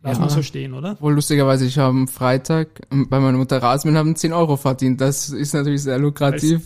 Lass 0.05 0.17
Ja. 0.17 0.23
mal 0.25 0.29
so 0.29 0.41
stehen, 0.43 0.73
oder? 0.73 0.95
Wohl 1.01 1.13
lustigerweise, 1.13 1.65
ich 1.65 1.77
habe 1.77 1.89
am 1.89 2.07
Freitag 2.07 2.67
ähm, 2.91 3.09
bei 3.09 3.19
meiner 3.19 3.37
Mutter 3.37 3.57
Rasenmähen 3.61 3.97
haben 3.97 4.15
10 4.15 4.33
Euro 4.33 4.55
verdient. 4.55 5.01
Das 5.01 5.29
ist 5.29 5.53
natürlich 5.53 5.81
sehr 5.83 5.97
lukrativ. 5.99 6.61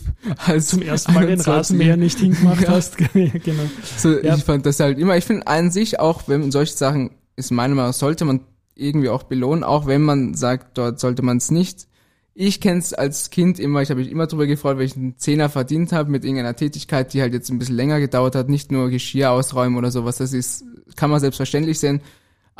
Als, 0.46 0.68
Zum 0.68 0.82
ersten 0.82 1.12
Mal 1.14 1.20
den 1.22 1.40
21. 1.40 1.52
Rasenmäher 1.54 1.96
nicht 1.96 2.18
hingemacht 2.18 2.60
Ja. 2.64 2.68
hast. 2.68 2.96
genau. 3.14 3.62
So, 3.96 4.18
Ja. 4.20 4.36
Ich 4.36 4.44
fand 4.44 4.66
das 4.66 4.78
halt 4.78 4.98
immer, 4.98 5.16
ich 5.16 5.24
finde 5.24 5.46
an 5.46 5.70
sich 5.70 5.98
auch, 5.98 6.22
wenn 6.26 6.52
solche 6.52 6.74
Sachen, 6.74 7.10
ist 7.36 7.50
meiner 7.50 7.74
Meinung 7.74 7.88
nach, 7.90 7.94
sollte 7.94 8.24
man 8.24 8.40
irgendwie 8.74 9.08
auch 9.08 9.22
belohnen, 9.24 9.64
auch 9.64 9.86
wenn 9.86 10.02
man 10.02 10.34
sagt, 10.34 10.76
dort 10.78 11.00
sollte 11.00 11.22
man 11.22 11.38
es 11.38 11.50
nicht. 11.50 11.86
Ich 12.34 12.60
kenne 12.60 12.78
es 12.78 12.94
als 12.94 13.30
Kind 13.30 13.58
immer, 13.58 13.82
ich 13.82 13.90
habe 13.90 14.00
mich 14.00 14.10
immer 14.10 14.26
drüber 14.26 14.46
gefreut, 14.46 14.78
wenn 14.78 14.86
ich 14.86 14.96
einen 14.96 15.18
Zehner 15.18 15.48
verdient 15.48 15.92
habe 15.92 16.10
mit 16.10 16.24
irgendeiner 16.24 16.56
Tätigkeit, 16.56 17.12
die 17.12 17.20
halt 17.20 17.32
jetzt 17.34 17.50
ein 17.50 17.58
bisschen 17.58 17.76
länger 17.76 18.00
gedauert 18.00 18.34
hat, 18.34 18.48
nicht 18.48 18.70
nur 18.72 18.88
Geschirr 18.88 19.30
ausräumen 19.32 19.76
oder 19.76 19.90
sowas, 19.90 20.18
das 20.18 20.32
ist, 20.32 20.64
kann 20.96 21.10
man 21.10 21.20
selbstverständlich 21.20 21.78
sehen. 21.78 22.00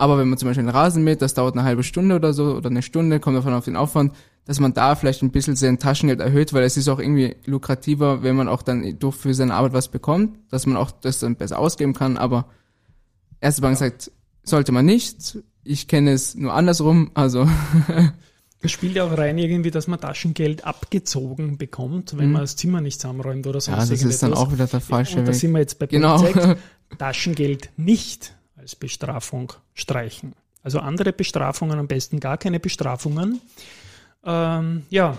Aber 0.00 0.16
wenn 0.16 0.28
man 0.30 0.38
zum 0.38 0.48
Beispiel 0.48 0.62
einen 0.66 0.74
Rasen 0.74 1.04
mäht, 1.04 1.20
das 1.20 1.34
dauert 1.34 1.54
eine 1.54 1.62
halbe 1.64 1.82
Stunde 1.82 2.16
oder 2.16 2.32
so, 2.32 2.54
oder 2.54 2.70
eine 2.70 2.80
Stunde, 2.80 3.20
kommt 3.20 3.36
davon 3.36 3.52
auf 3.52 3.66
den 3.66 3.76
Aufwand, 3.76 4.14
dass 4.46 4.58
man 4.58 4.72
da 4.72 4.94
vielleicht 4.94 5.22
ein 5.22 5.30
bisschen 5.30 5.56
sein 5.56 5.78
Taschengeld 5.78 6.20
erhöht, 6.20 6.54
weil 6.54 6.62
es 6.64 6.78
ist 6.78 6.88
auch 6.88 6.98
irgendwie 6.98 7.36
lukrativer, 7.44 8.22
wenn 8.22 8.34
man 8.34 8.48
auch 8.48 8.62
dann 8.62 8.98
durch 8.98 9.14
für 9.16 9.34
seine 9.34 9.52
Arbeit 9.52 9.74
was 9.74 9.88
bekommt, 9.88 10.38
dass 10.50 10.64
man 10.64 10.78
auch 10.78 10.90
das 10.90 11.18
dann 11.18 11.36
besser 11.36 11.58
ausgeben 11.58 11.92
kann, 11.92 12.16
aber 12.16 12.46
erste 13.40 13.60
Bank 13.60 13.76
sagt, 13.76 14.10
sollte 14.42 14.72
man 14.72 14.86
nicht. 14.86 15.38
Ich 15.64 15.86
kenne 15.86 16.12
es 16.12 16.34
nur 16.34 16.54
andersrum, 16.54 17.10
also 17.12 17.46
Es 18.62 18.72
spielt 18.72 18.94
ja 18.96 19.04
auch 19.04 19.16
rein 19.16 19.36
irgendwie, 19.38 19.70
dass 19.70 19.86
man 19.86 20.00
Taschengeld 20.00 20.64
abgezogen 20.64 21.58
bekommt, 21.58 22.16
wenn 22.18 22.28
Mhm. 22.28 22.32
man 22.32 22.42
das 22.42 22.56
Zimmer 22.56 22.80
nicht 22.80 23.00
zusammenräumt 23.00 23.46
oder 23.46 23.60
sonst 23.60 23.88
ja, 23.90 23.94
das 23.94 24.02
ist 24.02 24.22
dann 24.22 24.32
auch 24.34 24.50
wieder 24.52 24.66
der 24.66 24.80
falsche 24.80 25.18
Und 25.18 25.26
da 25.28 25.32
sind 25.34 25.52
wir 25.52 25.60
jetzt 25.60 25.78
bei 25.78 25.86
Genau. 25.86 26.16
Punkt 26.16 26.34
6. 26.42 26.56
Taschengeld 26.98 27.70
nicht 27.76 28.34
als 28.60 28.76
Bestrafung 28.76 29.52
streichen. 29.74 30.34
Also 30.62 30.78
andere 30.78 31.12
Bestrafungen, 31.12 31.78
am 31.78 31.86
besten 31.86 32.20
gar 32.20 32.36
keine 32.36 32.60
Bestrafungen. 32.60 33.40
Ähm, 34.24 34.82
ja, 34.90 35.16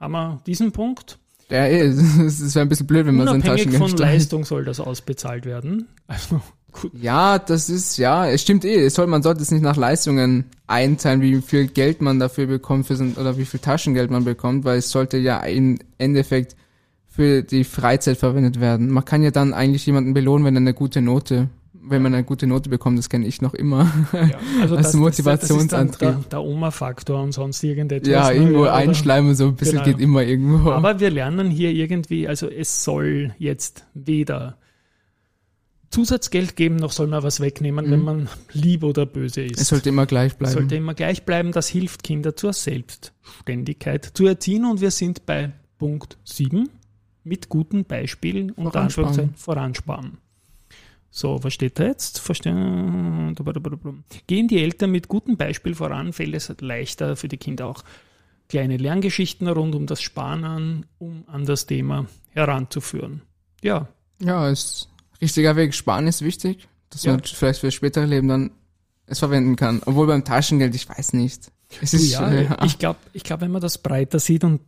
haben 0.00 0.12
wir 0.12 0.40
diesen 0.46 0.72
Punkt. 0.72 1.18
Ja, 1.50 1.66
eh, 1.66 1.80
es 2.26 2.54
wäre 2.54 2.64
ein 2.64 2.68
bisschen 2.68 2.86
blöd, 2.86 3.06
wenn 3.06 3.16
man 3.16 3.26
sein 3.26 3.36
Unabhängig 3.36 3.64
Taschengeld 3.64 3.80
von 3.80 3.88
streicht. 3.90 4.12
Leistung 4.14 4.44
soll 4.44 4.64
das 4.64 4.80
ausbezahlt 4.80 5.44
werden. 5.44 5.88
Also 6.06 6.40
gut. 6.72 6.90
Ja, 7.00 7.38
das 7.38 7.68
ist, 7.68 7.98
ja, 7.98 8.26
es 8.26 8.42
stimmt 8.42 8.64
eh. 8.64 8.86
Es 8.86 8.94
soll, 8.94 9.06
man 9.06 9.22
sollte 9.22 9.42
es 9.42 9.50
nicht 9.50 9.62
nach 9.62 9.76
Leistungen 9.76 10.46
einteilen, 10.66 11.20
wie 11.20 11.42
viel 11.42 11.66
Geld 11.66 12.00
man 12.00 12.18
dafür 12.18 12.46
bekommt 12.46 12.86
für 12.86 12.96
sein, 12.96 13.14
oder 13.14 13.36
wie 13.36 13.44
viel 13.44 13.60
Taschengeld 13.60 14.10
man 14.10 14.24
bekommt, 14.24 14.64
weil 14.64 14.78
es 14.78 14.90
sollte 14.90 15.18
ja 15.18 15.40
im 15.40 15.78
Endeffekt 15.98 16.56
für 17.06 17.42
die 17.42 17.64
Freizeit 17.64 18.16
verwendet 18.16 18.58
werden. 18.58 18.90
Man 18.90 19.04
kann 19.04 19.22
ja 19.22 19.30
dann 19.30 19.52
eigentlich 19.52 19.86
jemanden 19.86 20.14
belohnen, 20.14 20.44
wenn 20.44 20.56
er 20.56 20.62
eine 20.62 20.74
gute 20.74 21.00
Note, 21.00 21.48
wenn 21.86 22.02
man 22.02 22.14
eine 22.14 22.24
gute 22.24 22.46
Note 22.46 22.68
bekommt, 22.70 22.98
das 22.98 23.08
kenne 23.08 23.26
ich 23.26 23.42
noch 23.42 23.54
immer. 23.54 23.92
Ja, 24.12 24.38
also 24.62 24.76
Als 24.76 24.88
das, 24.92 24.94
Motivationsantrieb. 24.94 26.08
Das 26.08 26.20
der, 26.20 26.28
der 26.30 26.42
Oma-Faktor 26.42 27.22
und 27.22 27.32
sonst 27.32 27.62
irgendetwas. 27.62 28.08
ja, 28.10 28.28
ne? 28.30 28.36
irgendwo 28.36 28.60
oder- 28.62 28.74
einschleimen, 28.74 29.34
so 29.34 29.46
ein 29.48 29.54
bisschen 29.56 29.82
Genau. 29.82 29.84
geht 29.84 30.00
immer 30.00 30.22
irgendwo. 30.22 30.70
Aber 30.70 30.98
wir 31.00 31.10
lernen 31.10 31.50
hier 31.50 31.70
irgendwie, 31.70 32.26
also 32.28 32.48
es 32.48 32.84
soll 32.84 33.34
jetzt 33.38 33.84
weder 33.94 34.56
Zusatzgeld 35.90 36.56
geben, 36.56 36.76
noch 36.76 36.90
soll 36.90 37.06
man 37.06 37.22
was 37.22 37.38
wegnehmen, 37.38 37.88
wenn 37.88 38.02
man 38.02 38.28
lieb 38.52 38.82
oder 38.82 39.06
böse 39.06 39.42
ist. 39.42 39.56
Mhm. 39.58 39.62
es 39.62 39.68
sollte 39.68 39.88
immer 39.90 40.06
gleich 40.06 40.36
bleiben. 40.36 40.52
sollte 40.54 40.74
immer 40.74 40.94
gleich 40.94 41.24
bleiben. 41.24 41.52
Das 41.52 41.68
hilft 41.68 42.02
Kinder 42.02 42.34
zur 42.34 42.52
Selbstständigkeit 42.52 44.04
zu 44.14 44.26
erziehen. 44.26 44.64
Und 44.64 44.80
wir 44.80 44.90
sind 44.90 45.24
bei 45.24 45.52
Punkt 45.78 46.18
7 46.24 46.68
mit 47.22 47.48
guten 47.48 47.84
Beispielen 47.84 48.50
und 48.50 48.64
Voransparen. 48.72 48.84
Anführungszeichen 49.08 49.34
voransparen. 49.36 50.18
So, 51.16 51.38
was 51.44 51.54
steht 51.54 51.78
da 51.78 51.84
jetzt? 51.84 52.18
Verstehen. 52.18 53.36
Gehen 54.26 54.48
die 54.48 54.60
Eltern 54.60 54.90
mit 54.90 55.06
gutem 55.06 55.36
Beispiel 55.36 55.76
voran, 55.76 56.12
fällt 56.12 56.34
es 56.34 56.52
leichter 56.60 57.14
für 57.14 57.28
die 57.28 57.36
Kinder 57.36 57.66
auch 57.68 57.84
kleine 58.48 58.76
Lerngeschichten 58.78 59.46
rund 59.46 59.76
um 59.76 59.86
das 59.86 60.02
Sparen 60.02 60.44
an, 60.44 60.86
um 60.98 61.22
an 61.28 61.44
das 61.46 61.66
Thema 61.66 62.06
heranzuführen. 62.30 63.22
Ja, 63.62 63.86
Ja, 64.18 64.48
ist 64.48 64.88
richtiger 65.20 65.54
Weg. 65.54 65.72
Sparen 65.74 66.08
ist 66.08 66.22
wichtig, 66.22 66.66
dass 66.90 67.04
Ja. 67.04 67.12
man 67.12 67.22
vielleicht 67.22 67.60
für 67.60 67.68
das 67.68 67.74
spätere 67.74 68.06
Leben 68.06 68.26
dann 68.26 68.50
es 69.06 69.20
verwenden 69.20 69.54
kann. 69.54 69.82
Obwohl 69.86 70.08
beim 70.08 70.24
Taschengeld, 70.24 70.74
ich 70.74 70.88
weiß 70.88 71.12
nicht. 71.12 71.52
Es 71.80 71.94
ist, 71.94 72.10
ja, 72.10 72.28
äh, 72.28 72.66
ich 72.66 72.78
glaube, 72.80 72.98
ich 73.12 73.22
glaub, 73.22 73.40
wenn 73.40 73.52
man 73.52 73.62
das 73.62 73.78
breiter 73.78 74.18
sieht 74.18 74.42
und 74.42 74.62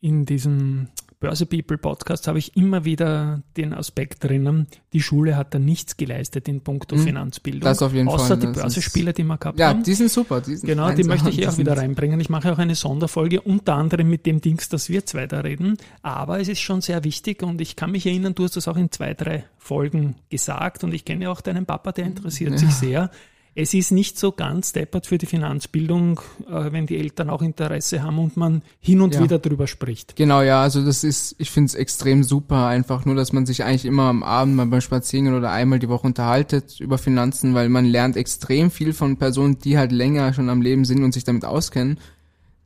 in 0.00 0.26
diesem 0.26 0.88
Börse 1.24 1.46
People 1.46 1.78
Podcast 1.78 2.28
habe 2.28 2.38
ich 2.38 2.54
immer 2.54 2.84
wieder 2.84 3.40
den 3.56 3.72
Aspekt 3.72 4.22
drinnen, 4.24 4.66
die 4.92 5.00
Schule 5.00 5.36
hat 5.36 5.54
da 5.54 5.58
nichts 5.58 5.96
geleistet 5.96 6.48
in 6.48 6.60
puncto 6.60 6.96
Mhm. 6.96 7.00
Finanzbildung. 7.00 7.62
Das 7.62 7.80
auf 7.80 7.94
jeden 7.94 8.08
außer 8.08 8.26
Fall, 8.26 8.36
die 8.40 8.46
das 8.48 8.56
Börsespiele, 8.56 9.14
die 9.14 9.24
wir 9.24 9.38
gehabt 9.38 9.58
ja, 9.58 9.68
haben. 9.68 9.82
die 9.82 9.94
sind 9.94 10.10
super. 10.10 10.42
Die 10.42 10.56
sind 10.56 10.66
Genau, 10.68 10.90
die 10.92 11.02
1A, 11.02 11.08
möchte 11.08 11.30
ich 11.30 11.36
die 11.36 11.48
auch 11.48 11.56
wieder 11.56 11.78
reinbringen. 11.78 12.20
Ich 12.20 12.28
mache 12.28 12.52
auch 12.52 12.58
eine 12.58 12.74
Sonderfolge, 12.74 13.40
unter 13.40 13.74
anderem 13.76 14.10
mit 14.10 14.26
dem 14.26 14.42
Dings, 14.42 14.68
dass 14.68 14.90
wir 14.90 15.06
zwei 15.06 15.26
da 15.26 15.40
reden. 15.40 15.78
Aber 16.02 16.40
es 16.40 16.48
ist 16.48 16.60
schon 16.60 16.82
sehr 16.82 17.04
wichtig 17.04 17.42
und 17.42 17.58
ich 17.62 17.74
kann 17.74 17.90
mich 17.90 18.04
erinnern, 18.04 18.34
du 18.34 18.44
hast 18.44 18.56
das 18.56 18.68
auch 18.68 18.76
in 18.76 18.92
zwei, 18.92 19.14
drei 19.14 19.44
Folgen 19.56 20.16
gesagt 20.28 20.84
und 20.84 20.92
ich 20.92 21.06
kenne 21.06 21.30
auch 21.30 21.40
deinen 21.40 21.64
Papa, 21.64 21.92
der 21.92 22.04
interessiert 22.04 22.58
sich 22.58 22.70
sehr. 22.74 23.10
Es 23.56 23.72
ist 23.72 23.92
nicht 23.92 24.18
so 24.18 24.32
ganz 24.32 24.72
deppert 24.72 25.06
für 25.06 25.16
die 25.16 25.26
Finanzbildung, 25.26 26.20
äh, 26.50 26.72
wenn 26.72 26.86
die 26.86 26.98
Eltern 26.98 27.30
auch 27.30 27.40
Interesse 27.40 28.02
haben 28.02 28.18
und 28.18 28.36
man 28.36 28.62
hin 28.80 29.00
und 29.00 29.14
Ja. 29.14 29.22
wieder 29.22 29.38
drüber 29.38 29.68
spricht. 29.68 30.16
Genau, 30.16 30.42
ja, 30.42 30.60
also 30.60 30.84
das 30.84 31.04
ist, 31.04 31.36
ich 31.38 31.50
finde 31.50 31.68
es 31.68 31.74
extrem 31.76 32.24
super, 32.24 32.66
einfach 32.66 33.04
nur, 33.04 33.14
dass 33.14 33.32
man 33.32 33.46
sich 33.46 33.62
eigentlich 33.62 33.84
immer 33.84 34.04
am 34.04 34.24
Abend 34.24 34.56
mal 34.56 34.66
beim 34.66 34.80
Spazierengehen 34.80 35.36
oder 35.36 35.52
einmal 35.52 35.78
die 35.78 35.88
Woche 35.88 36.04
unterhaltet 36.06 36.80
über 36.80 36.98
Finanzen, 36.98 37.54
weil 37.54 37.68
man 37.68 37.84
lernt 37.84 38.16
extrem 38.16 38.72
viel 38.72 38.92
von 38.92 39.18
Personen, 39.18 39.58
die 39.60 39.78
halt 39.78 39.92
länger 39.92 40.32
schon 40.34 40.48
am 40.50 40.60
Leben 40.60 40.84
sind 40.84 41.04
und 41.04 41.12
sich 41.14 41.22
damit 41.22 41.44
auskennen. 41.44 41.98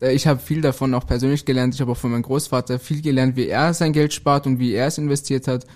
Äh, 0.00 0.14
Ich 0.14 0.26
habe 0.26 0.40
viel 0.40 0.62
davon 0.62 0.94
auch 0.94 1.06
persönlich 1.06 1.44
gelernt, 1.44 1.74
ich 1.74 1.82
habe 1.82 1.92
auch 1.92 1.98
von 1.98 2.12
meinem 2.12 2.22
Großvater 2.22 2.78
viel 2.78 3.02
gelernt, 3.02 3.36
wie 3.36 3.48
er 3.48 3.74
sein 3.74 3.92
Geld 3.92 4.14
spart 4.14 4.46
und 4.46 4.58
wie 4.58 4.72
er 4.72 4.86
es 4.86 4.96
investiert 4.96 5.48
hat. 5.48 5.66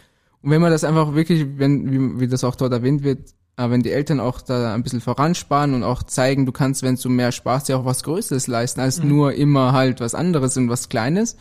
Und 0.41 0.51
wenn 0.51 0.63
man 0.63 0.71
das 0.71 0.85
einfach 0.85 1.15
wirklich, 1.15 1.47
wenn, 1.59 1.93
wie, 1.93 2.21
wie 2.21 2.29
das 2.29 2.45
auch 2.45 2.55
dort 2.57 2.73
erwähnt 2.73 3.03
wird, 3.03 3.35
äh, 3.57 3.71
wenn 3.71 3.83
die 3.83 3.93
Eltern 3.93 4.21
auch 4.21 4.41
da 4.41 4.75
ein 4.75 4.83
bisschen 4.83 5.01
voransparen 5.01 5.75
und 5.75 5.85
auch 5.85 6.03
zeigen, 6.03 6.47
du 6.47 6.53
kannst, 6.53 6.83
wenn 6.83 6.97
du 6.97 7.09
mehr 7.09 7.33
sparst, 7.33 7.69
ja 7.69 7.77
auch 7.77 7.85
was 7.85 8.03
Größeres 8.03 8.47
leisten, 8.47 8.81
als 8.81 9.03
nur 9.03 9.35
immer 9.35 9.73
halt 9.73 10.01
was 10.01 10.15
anderes 10.15 10.57
und 10.57 10.69
was 10.69 10.89
Kleines, 10.89 11.37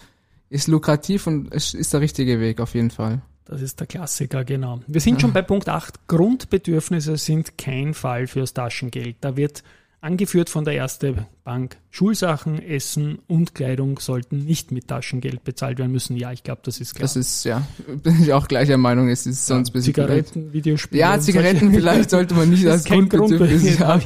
ist 0.50 0.68
lukrativ 0.68 1.28
und 1.28 1.54
es 1.54 1.74
ist 1.74 1.94
der 1.94 2.02
richtige 2.02 2.40
Weg 2.40 2.60
auf 2.60 2.76
jeden 2.76 2.92
Fall. 2.92 3.22
Das 3.46 3.62
ist 3.62 3.80
der 3.80 3.88
Klassiker, 3.88 4.44
genau. 4.44 4.82
Wir 4.88 5.02
sind 5.02 5.22
schon 5.22 5.34
bei 5.34 5.42
Punkt 5.42 5.70
8. 5.70 6.08
Grundbedürfnisse 6.08 7.18
sind 7.18 7.58
kein 7.58 7.94
Fall 7.94 8.28
fürs 8.28 8.54
Taschengeld. 8.54 9.18
Da 9.22 9.36
wird 9.36 9.64
angeführt 10.02 10.50
von 10.50 10.66
der 10.66 10.74
Erste 10.74 11.28
Bank. 11.44 11.78
Schulsachen, 11.90 12.62
Essen 12.62 13.20
und 13.28 13.54
Kleidung 13.56 14.00
sollten 14.00 14.40
nicht 14.46 14.72
mit 14.72 14.88
Taschengeld 14.88 15.44
bezahlt 15.44 15.78
werden 15.80 15.92
müssen. 15.92 16.18
Ja, 16.18 16.32
ich 16.32 16.44
glaube, 16.44 16.62
das 16.64 16.80
ist 16.80 16.96
klar. 16.96 17.04
Das 17.04 17.16
ist, 17.16 17.44
ja, 17.46 17.66
bin 18.04 18.22
ich 18.22 18.34
auch 18.34 18.48
gleicher 18.48 18.78
Meinung, 18.78 19.10
es 19.10 19.26
ist 19.26 19.46
sonst 19.46 19.70
ein 19.70 19.74
bisschen 19.74 19.94
blöd. 19.94 20.08
Zigaretten, 20.08 20.54
Videospiele. 20.54 21.00
Ja, 21.02 21.20
Zigaretten 21.20 21.72
vielleicht 21.74 22.10
sollte 22.10 22.34
man 22.36 22.50
nicht 22.50 22.66
Das 22.66 22.74
als 22.74 22.86
Grundbedürfnis 22.86 23.80
haben. 23.80 24.02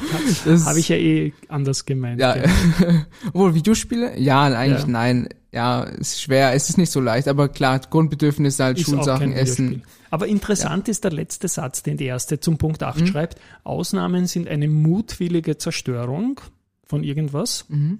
Das- 0.45 0.65
Habe 0.65 0.79
ich 0.79 0.89
ja 0.89 0.97
eh 0.97 1.33
anders 1.47 1.85
gemeint. 1.85 2.19
Ja, 2.19 2.33
gell. 2.33 2.49
obwohl 3.27 3.53
Videospiele? 3.55 4.17
Ja, 4.19 4.43
eigentlich 4.43 4.81
Ja. 4.83 4.87
nein. 4.87 5.29
Ja, 5.55 5.83
ist 5.83 6.21
schwer, 6.21 6.53
es 6.53 6.69
ist 6.69 6.77
nicht 6.77 6.91
so 6.91 6.99
leicht, 6.99 7.29
aber 7.29 7.47
klar, 7.47 7.79
Grundbedürfnisse 7.79 8.63
halt 8.63 8.77
Ist 8.77 8.85
Schulsachen, 8.89 9.31
Essen. 9.31 9.83
Aber 10.11 10.27
interessant 10.27 10.87
ist 10.89 11.05
der 11.05 11.11
letzte 11.11 11.47
Satz, 11.47 11.81
den 11.81 11.95
die 11.97 12.05
erste 12.05 12.39
zum 12.41 12.57
Punkt 12.57 12.83
8 12.83 12.99
Mhm. 13.01 13.07
schreibt. 13.07 13.39
Ausnahmen 13.63 14.27
sind 14.27 14.47
eine 14.49 14.67
mutwillige 14.67 15.57
Zerstörung 15.57 16.41
von 16.85 17.03
irgendwas 17.03 17.65
Mhm. 17.69 17.99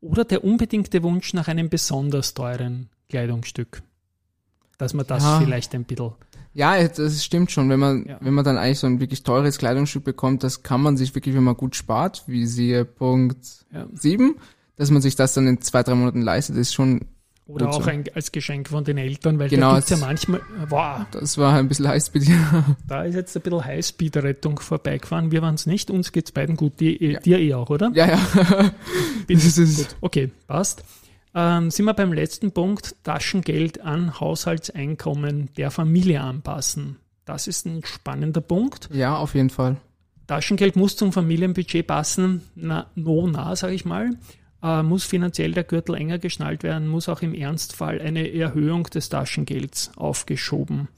Oder 0.00 0.24
der 0.24 0.42
unbedingte 0.44 1.02
Wunsch 1.02 1.32
nach 1.34 1.48
einem 1.48 1.68
besonders 1.68 2.32
teuren 2.34 2.88
Kleidungsstück. 3.08 3.82
Dass 4.78 4.92
man 4.94 5.06
das 5.06 5.22
Ja. 5.22 5.40
vielleicht 5.40 5.74
ein 5.74 5.84
bisschen. 5.84 6.12
Ja, 6.54 6.86
das 6.86 7.24
stimmt 7.24 7.50
schon. 7.50 7.68
Wenn 7.70 7.80
man, 7.80 8.06
Ja. 8.06 8.18
wenn 8.20 8.32
man 8.34 8.44
dann 8.44 8.56
eigentlich 8.58 8.78
so 8.78 8.86
ein 8.86 9.00
wirklich 9.00 9.22
teures 9.22 9.58
Kleidungsstück 9.58 10.04
bekommt, 10.04 10.42
das 10.44 10.62
kann 10.62 10.80
man 10.82 10.96
sich 10.96 11.14
wirklich, 11.14 11.34
wenn 11.34 11.44
man 11.44 11.56
gut 11.56 11.76
spart, 11.76 12.24
wie 12.26 12.46
siehe 12.46 12.84
Punkt 12.84 13.66
Ja. 13.72 13.86
7, 13.94 14.36
dass 14.76 14.90
man 14.90 15.02
sich 15.02 15.16
das 15.16 15.34
dann 15.34 15.46
in 15.46 15.60
zwei, 15.60 15.82
drei 15.82 15.94
Monaten 15.94 16.22
leistet, 16.22 16.56
ist 16.56 16.74
schon, 16.74 17.00
Oder 17.46 17.66
Gut 17.66 17.74
so. 17.74 17.80
auch 17.80 17.86
ein, 17.86 18.04
als 18.14 18.32
Geschenk 18.32 18.68
von 18.68 18.82
den 18.84 18.98
Eltern, 18.98 19.38
weil 19.38 19.48
Genau, 19.48 19.70
da 19.70 19.74
gibt's 19.76 19.90
ja 19.90 19.96
es- 19.96 20.02
manchmal, 20.02 20.40
wow, 20.68 21.06
das 21.12 21.38
war 21.38 21.54
ein 21.54 21.68
bisschen 21.68 21.84
dir. 21.86 22.64
da 22.88 23.04
ist 23.04 23.14
jetzt 23.14 23.36
ein 23.36 23.42
bisschen 23.42 23.64
Highspeed-Rettung 23.64 24.58
vorbeigefahren. 24.58 25.30
Wir 25.30 25.42
waren 25.42 25.54
es 25.54 25.64
nicht, 25.66 25.90
uns 25.90 26.10
geht's 26.12 26.32
beiden 26.32 26.56
gut, 26.56 26.80
die, 26.80 27.12
Ja. 27.12 27.20
dir 27.20 27.38
eh 27.38 27.54
auch, 27.54 27.70
oder? 27.70 27.90
ja, 27.94 28.06
ja. 28.08 28.18
Bin- 29.26 29.38
Das 29.42 29.58
ist- 29.58 29.76
gut. 29.88 29.96
Okay, 30.00 30.30
passt. 30.48 30.82
Ähm, 31.38 31.70
sind 31.70 31.84
wir 31.84 31.92
beim 31.94 32.12
letzten 32.14 32.50
Punkt, 32.52 32.96
Taschengeld 33.04 33.80
an 33.82 34.18
Haushaltseinkommen 34.18 35.50
der 35.56 35.70
Familie 35.70 36.20
anpassen. 36.22 36.96
Das 37.24 37.46
ist 37.46 37.66
ein 37.66 37.82
spannender 37.84 38.40
Punkt. 38.40 38.88
Ja, 38.92 39.16
auf 39.16 39.34
jeden 39.34 39.50
Fall. 39.50 39.76
Taschengeld 40.26 40.76
muss 40.76 40.96
zum 40.96 41.12
Familienbudget 41.12 41.86
passen, 41.86 42.42
na, 42.54 42.86
no, 42.94 43.26
na, 43.28 43.54
sage 43.54 43.74
ich 43.74 43.84
mal. 43.84 44.10
Äh, 44.66 44.82
muss 44.82 45.04
finanziell 45.04 45.52
der 45.52 45.62
Gürtel 45.62 45.94
enger 45.94 46.18
geschnallt 46.18 46.64
werden, 46.64 46.88
muss 46.88 47.08
auch 47.08 47.22
im 47.22 47.34
Ernstfall 47.34 48.00
eine 48.00 48.32
Erhöhung 48.32 48.82
des 48.84 49.08
Taschengelds 49.08 49.92
aufgeschoben 49.94 50.88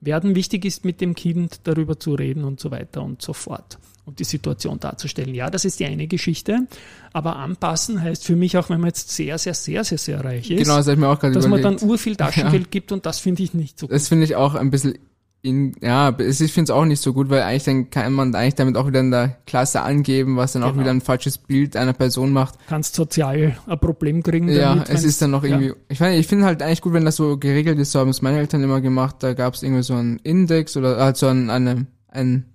werden. 0.00 0.34
Wichtig 0.34 0.64
ist, 0.64 0.84
mit 0.84 1.00
dem 1.00 1.14
Kind 1.14 1.60
darüber 1.62 2.00
zu 2.00 2.14
reden 2.14 2.42
und 2.42 2.58
so 2.58 2.72
weiter 2.72 3.04
und 3.04 3.22
so 3.22 3.32
fort 3.32 3.78
und 4.04 4.18
die 4.18 4.24
Situation 4.24 4.80
darzustellen. 4.80 5.32
Ja, 5.32 5.48
das 5.48 5.64
ist 5.64 5.78
die 5.78 5.86
eine 5.86 6.08
Geschichte, 6.08 6.66
aber 7.12 7.36
anpassen 7.36 8.02
heißt 8.02 8.24
für 8.24 8.34
mich 8.34 8.58
auch, 8.58 8.68
wenn 8.68 8.80
man 8.80 8.88
jetzt 8.88 9.10
sehr, 9.10 9.38
sehr, 9.38 9.54
sehr, 9.54 9.84
sehr, 9.84 9.98
sehr 9.98 10.24
reich 10.24 10.50
ist, 10.50 10.64
Genau, 10.64 10.76
das 10.76 10.88
ich 10.88 10.96
mir 10.96 11.08
auch 11.08 11.20
dass 11.20 11.46
man 11.46 11.60
überlegt. 11.60 11.82
dann 11.82 11.88
urviel 11.88 12.16
Taschengeld 12.16 12.72
gibt 12.72 12.90
und 12.90 13.06
das 13.06 13.20
finde 13.20 13.44
ich 13.44 13.54
nicht 13.54 13.78
so 13.78 13.86
gut. 13.86 13.94
Das 13.94 14.08
finde 14.08 14.24
ich 14.24 14.34
auch 14.34 14.56
ein 14.56 14.70
bisschen 14.72 14.98
in, 15.44 15.74
ja, 15.82 16.08
es- 16.18 16.40
ich 16.40 16.52
finde 16.52 16.72
es 16.72 16.76
auch 16.76 16.84
nicht 16.86 17.02
so 17.02 17.12
gut, 17.12 17.28
weil 17.28 17.42
eigentlich 17.42 17.64
dann 17.64 17.90
kann 17.90 18.12
man 18.14 18.34
eigentlich 18.34 18.54
damit 18.54 18.76
auch 18.76 18.86
wieder 18.86 19.00
in 19.00 19.10
der 19.10 19.36
Klasse 19.46 19.82
angeben, 19.82 20.36
was 20.38 20.52
dann 20.52 20.62
auch 20.62 20.70
Genau. 20.70 20.80
wieder 20.80 20.90
ein 20.90 21.00
falsches 21.02 21.36
Bild 21.38 21.76
einer 21.76 21.92
Person 21.92 22.32
macht. 22.32 22.54
Kannst 22.66 22.94
sozial 22.94 23.56
ein 23.66 23.78
Problem 23.78 24.22
kriegen 24.22 24.48
Ja, 24.48 24.70
damit, 24.70 24.84
es 24.84 24.94
wenn's- 24.94 25.04
ist 25.04 25.22
dann 25.22 25.32
noch 25.32 25.44
irgendwie, 25.44 25.74
ich 25.88 25.98
finde 25.98 26.14
ich 26.16 26.26
finde 26.26 26.46
halt 26.46 26.62
eigentlich 26.62 26.80
gut, 26.80 26.94
wenn 26.94 27.04
das 27.04 27.16
so 27.16 27.36
geregelt 27.36 27.78
ist, 27.78 27.92
so 27.92 28.00
haben 28.00 28.08
es 28.08 28.22
meine 28.22 28.38
Eltern 28.38 28.62
immer 28.62 28.80
gemacht, 28.80 29.16
da 29.20 29.34
gab 29.34 29.52
es 29.54 29.62
irgendwie 29.62 29.82
so 29.82 29.94
einen 29.94 30.16
Index 30.22 30.76
oder 30.78 30.96
also 30.98 31.26
ein, 31.28 31.50
eine, 31.50 31.86
ein 32.08 32.46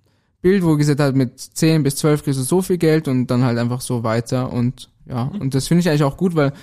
Bild, 0.42 0.64
wo 0.64 0.76
gesagt 0.76 1.00
hat, 1.00 1.16
mit 1.16 1.40
10 1.40 1.84
bis 1.84 1.96
12 1.98 2.24
kriegst 2.24 2.40
du 2.40 2.44
so 2.44 2.62
viel 2.64 2.78
Geld 2.80 3.08
und 3.08 3.28
dann 3.28 3.44
halt 3.44 3.58
einfach 3.60 3.82
so 3.82 4.04
weiter 4.04 4.52
und 4.52 4.90
ja, 5.06 5.26
Mhm. 5.26 5.42
und 5.42 5.54
das 5.56 5.68
finde 5.68 5.82
ich 5.82 5.90
eigentlich 5.90 6.04
auch 6.04 6.18
gut, 6.18 6.36
weil 6.36 6.54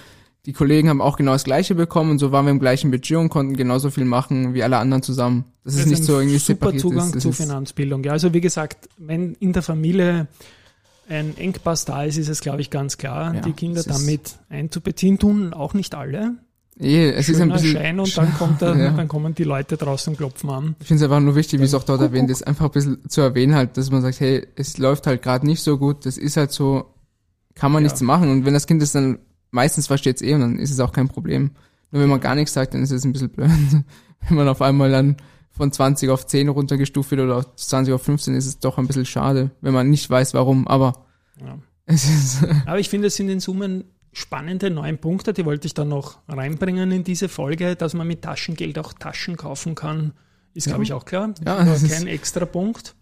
die 0.46 0.52
Kollegen 0.52 0.88
haben 0.88 1.00
auch 1.00 1.16
genau 1.16 1.32
das 1.32 1.44
Gleiche 1.44 1.74
bekommen 1.74 2.12
und 2.12 2.18
so 2.20 2.30
waren 2.32 2.46
wir 2.46 2.52
im 2.52 2.60
gleichen 2.60 2.90
Budget 2.90 3.16
und 3.18 3.28
konnten 3.28 3.56
genauso 3.56 3.90
viel 3.90 4.04
machen 4.04 4.54
wie 4.54 4.62
alle 4.62 4.78
anderen 4.78 5.02
zusammen. 5.02 5.44
Das, 5.64 5.74
ist 5.74 5.86
nicht 5.86 6.04
so 6.04 6.18
irgendwie 6.20 6.38
super 6.38 6.70
separiert. 6.70 6.80
Zugang 6.82 7.12
das, 7.12 7.22
zu 7.22 7.30
ist, 7.30 7.36
Finanzbildung. 7.38 8.04
Ja, 8.04 8.12
also 8.12 8.32
wie 8.32 8.40
gesagt, 8.40 8.88
wenn 8.96 9.34
in 9.34 9.52
der 9.52 9.62
Familie 9.62 10.28
ein 11.08 11.36
Engpass 11.36 11.84
da 11.84 12.04
ist, 12.04 12.16
ist 12.16 12.28
es, 12.28 12.40
glaube 12.40 12.60
ich, 12.60 12.70
ganz 12.70 12.96
klar, 12.98 13.34
Ja, 13.34 13.40
die 13.40 13.52
Kinder 13.52 13.82
damit 13.82 14.36
einzubeziehen, 14.48 15.18
tun 15.18 15.52
auch 15.52 15.74
nicht 15.74 15.94
alle. 15.94 16.36
eh, 16.80 17.10
es 17.10 17.28
ist 17.28 17.36
ein 17.40 17.48
Schöner 17.48 17.54
bisschen, 17.54 17.72
Schein 17.76 18.00
und 18.00 18.16
dann 18.18 18.34
kommt 18.34 18.60
der, 18.60 18.76
Ja. 18.76 18.90
dann 18.92 19.08
kommen 19.08 19.34
die 19.34 19.44
Leute 19.44 19.76
draußen 19.76 20.12
und 20.12 20.16
klopfen 20.16 20.50
an. 20.50 20.76
Ich 20.80 20.86
finde 20.88 21.04
es 21.04 21.10
einfach 21.10 21.20
nur 21.20 21.34
wichtig, 21.36 21.60
wie 21.60 21.64
es 21.64 21.74
auch 21.74 21.84
dort 21.84 22.00
erwähnt 22.02 22.30
ist, 22.30 22.46
einfach 22.46 22.66
ein 22.66 22.70
bisschen 22.72 23.08
zu 23.08 23.20
erwähnen 23.20 23.54
halt, 23.54 23.76
dass 23.76 23.90
man 23.90 24.02
sagt, 24.02 24.20
hey, 24.20 24.46
es 24.56 24.78
läuft 24.78 25.06
halt 25.06 25.22
gerade 25.22 25.46
nicht 25.46 25.62
so 25.62 25.78
gut, 25.78 26.06
das 26.06 26.18
ist 26.18 26.36
halt 26.36 26.50
so, 26.52 26.86
kann 27.54 27.72
man 27.72 27.82
Ja. 27.82 27.86
nichts 27.86 28.00
machen. 28.00 28.30
Und 28.30 28.44
wenn 28.44 28.54
das 28.54 28.66
Kind 28.66 28.82
es 28.82 28.92
dann 28.92 29.18
meistens 29.50 29.86
versteht 29.86 30.16
es 30.16 30.22
eh 30.22 30.34
und 30.34 30.40
dann 30.40 30.58
ist 30.58 30.70
es 30.70 30.80
auch 30.80 30.92
kein 30.92 31.08
Problem. 31.08 31.52
Nur 31.90 32.02
wenn 32.02 32.08
man 32.08 32.20
gar 32.20 32.34
nichts 32.34 32.52
sagt, 32.52 32.74
dann 32.74 32.82
ist 32.82 32.90
es 32.90 33.04
ein 33.04 33.12
bisschen 33.12 33.30
blöd. 33.30 33.50
wenn 34.28 34.36
man 34.36 34.48
auf 34.48 34.60
einmal 34.62 34.90
dann 34.90 35.16
von 35.52 35.72
20 35.72 36.10
auf 36.10 36.26
10 36.26 36.48
runtergestuft 36.48 37.10
wird 37.12 37.22
oder 37.22 37.36
auf 37.38 37.56
20 37.56 37.94
auf 37.94 38.02
15, 38.02 38.34
ist 38.34 38.46
es 38.46 38.58
doch 38.58 38.76
ein 38.78 38.86
bisschen 38.86 39.06
schade, 39.06 39.50
wenn 39.60 39.72
man 39.72 39.88
nicht 39.88 40.08
weiß, 40.10 40.34
warum. 40.34 40.66
Aber 40.68 41.06
Ja. 41.40 41.58
es 41.86 42.04
ist, 42.08 42.44
Aber 42.66 42.78
ich 42.80 42.88
finde, 42.88 43.06
es 43.06 43.14
sind 43.16 43.28
in 43.28 43.40
Summen 43.40 43.84
spannende 44.12 44.70
neun 44.70 44.98
Punkte, 44.98 45.32
die 45.32 45.44
wollte 45.44 45.66
ich 45.66 45.74
dann 45.74 45.88
noch 45.88 46.18
reinbringen 46.28 46.90
in 46.90 47.04
diese 47.04 47.28
Folge, 47.28 47.76
dass 47.76 47.94
man 47.94 48.06
mit 48.06 48.22
Taschengeld 48.22 48.78
auch 48.78 48.92
Taschen 48.94 49.36
kaufen 49.36 49.74
kann, 49.74 50.12
ist, 50.54 50.66
Ja. 50.66 50.70
glaube 50.72 50.84
ich, 50.84 50.92
auch 50.94 51.04
klar. 51.04 51.34
Ja, 51.44 51.56
Aber 51.56 51.64
das 51.66 51.82
ist- 51.82 51.92
kein 51.92 52.06
extra 52.06 52.44
Punkt. 52.46 52.94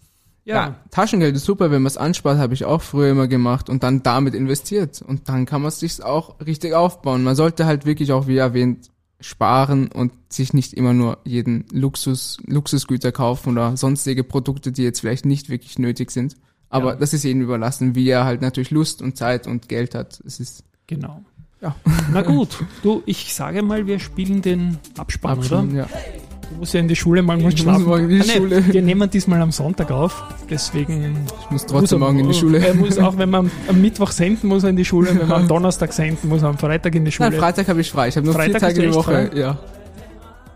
Ja. 0.45 0.55
Ja, 0.55 0.75
Taschengeld 0.91 1.35
ist 1.37 1.45
super, 1.45 1.71
wenn 1.71 1.83
man 1.83 1.87
es 1.89 1.97
anspart, 1.97 2.39
habe 2.39 2.55
ich 2.55 2.65
auch 2.65 2.83
früher 2.83 3.11
immer 3.11 3.29
gemacht 3.29 3.69
und 3.71 3.83
dann 3.83 4.03
damit 4.03 4.35
investiert. 4.35 5.03
Und 5.03 5.29
dann 5.29 5.47
kann 5.47 5.63
man 5.63 5.69
es 5.71 5.81
sich 5.81 6.03
auch 6.03 6.39
richtig 6.45 6.75
aufbauen. 6.75 7.23
Man 7.23 7.35
sollte 7.35 7.67
halt 7.67 7.87
wirklich 7.87 8.13
auch, 8.13 8.27
wie 8.27 8.37
erwähnt, 8.37 8.91
sparen 9.21 9.89
und 9.89 10.13
sich 10.29 10.53
nicht 10.53 10.75
immer 10.75 10.93
nur 10.93 11.19
jeden 11.25 11.65
Luxus, 11.73 12.37
Luxusgüter 12.47 13.11
kaufen 13.11 13.53
oder 13.53 13.77
sonstige 13.77 14.23
Produkte, 14.23 14.71
die 14.71 14.83
jetzt 14.83 15.01
vielleicht 15.01 15.25
nicht 15.25 15.49
wirklich 15.49 15.79
nötig 15.79 16.11
sind. 16.11 16.35
Aber 16.69 16.91
Ja. 16.91 16.97
das 16.97 17.15
ist 17.15 17.23
jedem 17.23 17.41
überlassen, 17.41 17.95
wie 17.95 18.07
er 18.09 18.25
halt 18.25 18.43
natürlich 18.43 18.71
Lust 18.71 19.01
und 19.01 19.17
Zeit 19.17 19.47
und 19.47 19.69
Geld 19.69 19.95
hat. 19.95 20.21
Es 20.27 20.41
ist 20.41 20.65
genau. 20.87 21.23
Ja. 21.63 21.75
Na 22.13 22.21
gut, 22.21 22.63
du, 22.83 23.03
ich 23.07 23.33
sage 23.33 23.63
mal, 23.63 23.87
wir 23.87 23.99
spielen 23.99 24.43
den 24.43 24.77
Abspann, 24.99 25.39
oder? 25.39 25.59
Abspann, 25.61 25.75
ja. 25.75 25.87
Du 26.51 26.57
musst 26.59 26.75
ja 26.75 26.81
in 26.81 26.89
die 26.89 26.97
Schule 26.97 27.23
mal 27.23 27.37
musst 27.37 27.57
Ich 27.57 27.63
schlafen. 27.63 27.85
morgen 27.85 28.05
in 28.05 28.09
die 28.11 28.21
Ah, 28.21 28.25
nee, 28.27 28.37
Schule. 28.37 28.67
Wir 28.73 28.83
nehmen 28.83 29.11
diesmal 29.11 29.41
am 29.43 29.51
Sonntag 29.53 29.91
auf, 29.91 30.23
deswegen 30.51 31.27
Ich 31.45 31.51
muss 31.51 31.63
trotzdem 31.67 31.81
muss 31.81 31.93
er- 31.93 31.99
morgen 31.99 32.19
in 32.21 32.29
die 32.29 32.35
Schule. 32.35 32.59
Er 32.67 32.75
muss 32.75 32.99
auch, 32.99 33.17
wenn 33.19 33.31
man 33.31 33.51
am, 33.69 33.81
Mittwoch 33.81 34.11
senden, 34.13 34.49
muss 34.49 34.63
er 34.63 34.71
in 34.71 34.77
die 34.77 34.85
Schule. 34.85 35.09
Wenn 35.19 35.29
man 35.29 35.43
am 35.43 35.49
Donnerstag 35.55 35.93
senden, 35.93 36.29
muss 36.29 36.43
am 36.43 36.57
Freitag 36.59 36.95
in 36.95 37.05
die 37.05 37.13
Schule. 37.13 37.31
Nein, 37.31 37.39
Freitag 37.41 37.69
habe 37.69 37.81
ich 37.81 37.91
frei. 37.91 38.09
Ich 38.09 38.17
habe 38.17 38.27
nur 38.27 38.35
Freitag 38.35 38.61
vier 38.61 38.69
Tage 38.69 38.81
die 38.89 38.95
Woche. 38.95 39.29
frei? 39.31 39.39
Ja, 39.39 39.59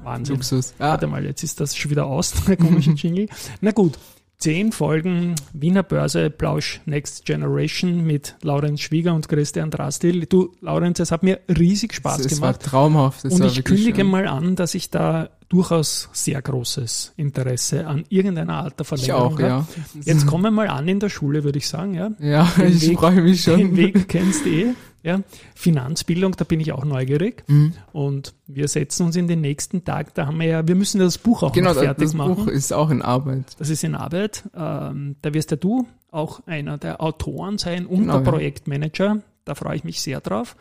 Wahnsinn. 0.04 0.36
Luxus. 0.36 0.74
Ja. 0.78 0.90
Warte 0.90 1.06
mal, 1.06 1.24
jetzt 1.24 1.42
ist 1.42 1.60
das 1.60 1.76
schon 1.76 1.90
wieder 1.90 2.06
aus, 2.06 2.32
der 2.48 2.56
komische 2.56 2.92
Jingle. 2.92 3.28
Na 3.60 3.72
gut, 3.72 3.98
zehn 4.38 4.70
Folgen 4.72 5.34
Wiener 5.52 5.82
Börse 5.82 6.30
Plausch 6.30 6.80
Next 6.86 7.24
Generation 7.24 8.06
mit 8.06 8.36
Laurenz 8.42 8.80
Schwieger 8.80 9.14
und 9.14 9.28
Christian 9.28 9.70
Drastil. 9.70 10.26
Du, 10.26 10.52
Laurenz, 10.60 11.00
es 11.00 11.10
hat 11.10 11.22
mir 11.24 11.40
riesig 11.48 11.92
Spaß 11.94 12.20
es 12.20 12.40
war 12.40 12.52
gemacht. 12.52 12.62
traumhaft. 12.70 13.24
Es 13.24 13.34
Und 13.34 13.40
war 13.40 13.46
ich 13.48 13.64
kündige 13.64 14.02
schön. 14.02 14.06
mal 14.10 14.28
an, 14.28 14.54
dass 14.54 14.74
ich 14.74 14.90
da 14.90 15.30
durchaus 15.48 16.08
sehr 16.12 16.40
großes 16.42 17.14
Interesse 17.16 17.86
an 17.86 18.04
irgendeiner 18.10 18.54
Art 18.54 18.78
der 18.78 18.82
Ich 18.84 18.88
Verlängerung 18.88 19.22
auch, 19.22 19.32
habe. 19.40 19.42
ja. 19.42 19.66
Jetzt 20.04 20.26
kommen 20.26 20.44
wir 20.44 20.50
mal 20.50 20.68
an 20.68 20.86
in 20.86 21.00
der 21.00 21.08
Schule, 21.08 21.42
würde 21.42 21.58
ich 21.58 21.66
sagen. 21.66 21.94
Ja. 21.94 22.10
Ja, 22.20 22.44
Den 22.58 22.68
ich 22.76 22.88
Weg- 22.90 22.98
freue 22.98 23.20
mich 23.22 23.42
schon. 23.42 23.56
Den 23.58 23.76
Weg 23.76 24.08
kennst 24.08 24.44
du 24.44 24.50
eh. 24.50 24.74
Ja. 25.02 25.20
Finanzbildung, 25.54 26.32
da 26.36 26.44
bin 26.44 26.60
ich 26.60 26.72
auch 26.72 26.84
neugierig. 26.84 27.44
Mhm. 27.46 27.72
Und 27.92 28.34
wir 28.46 28.68
setzen 28.68 29.06
uns 29.06 29.16
in 29.16 29.28
den 29.28 29.40
nächsten 29.40 29.84
Tag, 29.84 30.14
da 30.14 30.26
haben 30.26 30.38
wir 30.40 30.46
ja, 30.46 30.68
wir 30.68 30.74
müssen 30.74 30.98
das 30.98 31.18
Buch 31.18 31.42
auch 31.42 31.52
Genau, 31.52 31.72
noch 31.72 31.80
fertig 31.80 32.04
das 32.08 32.14
machen. 32.14 32.34
Buch 32.34 32.46
ist 32.48 32.72
auch 32.72 32.90
in 32.90 33.00
Arbeit. 33.02 33.44
Das 33.58 33.70
ist 33.70 33.84
in 33.84 33.94
Arbeit. 33.94 34.44
Ähm, 34.56 35.16
da 35.22 35.32
wirst 35.34 35.50
ja 35.50 35.56
du 35.56 35.86
auch 36.10 36.40
einer 36.46 36.78
der 36.78 37.00
Autoren 37.00 37.58
sein 37.58 37.86
und 37.86 38.00
Genau, 38.00 38.14
der 38.18 38.24
ja. 38.24 38.30
Projektmanager. 38.30 39.22
Da 39.44 39.54
freue 39.54 39.76
ich 39.76 39.84
mich 39.84 40.00
sehr 40.02 40.20
drauf. 40.20 40.56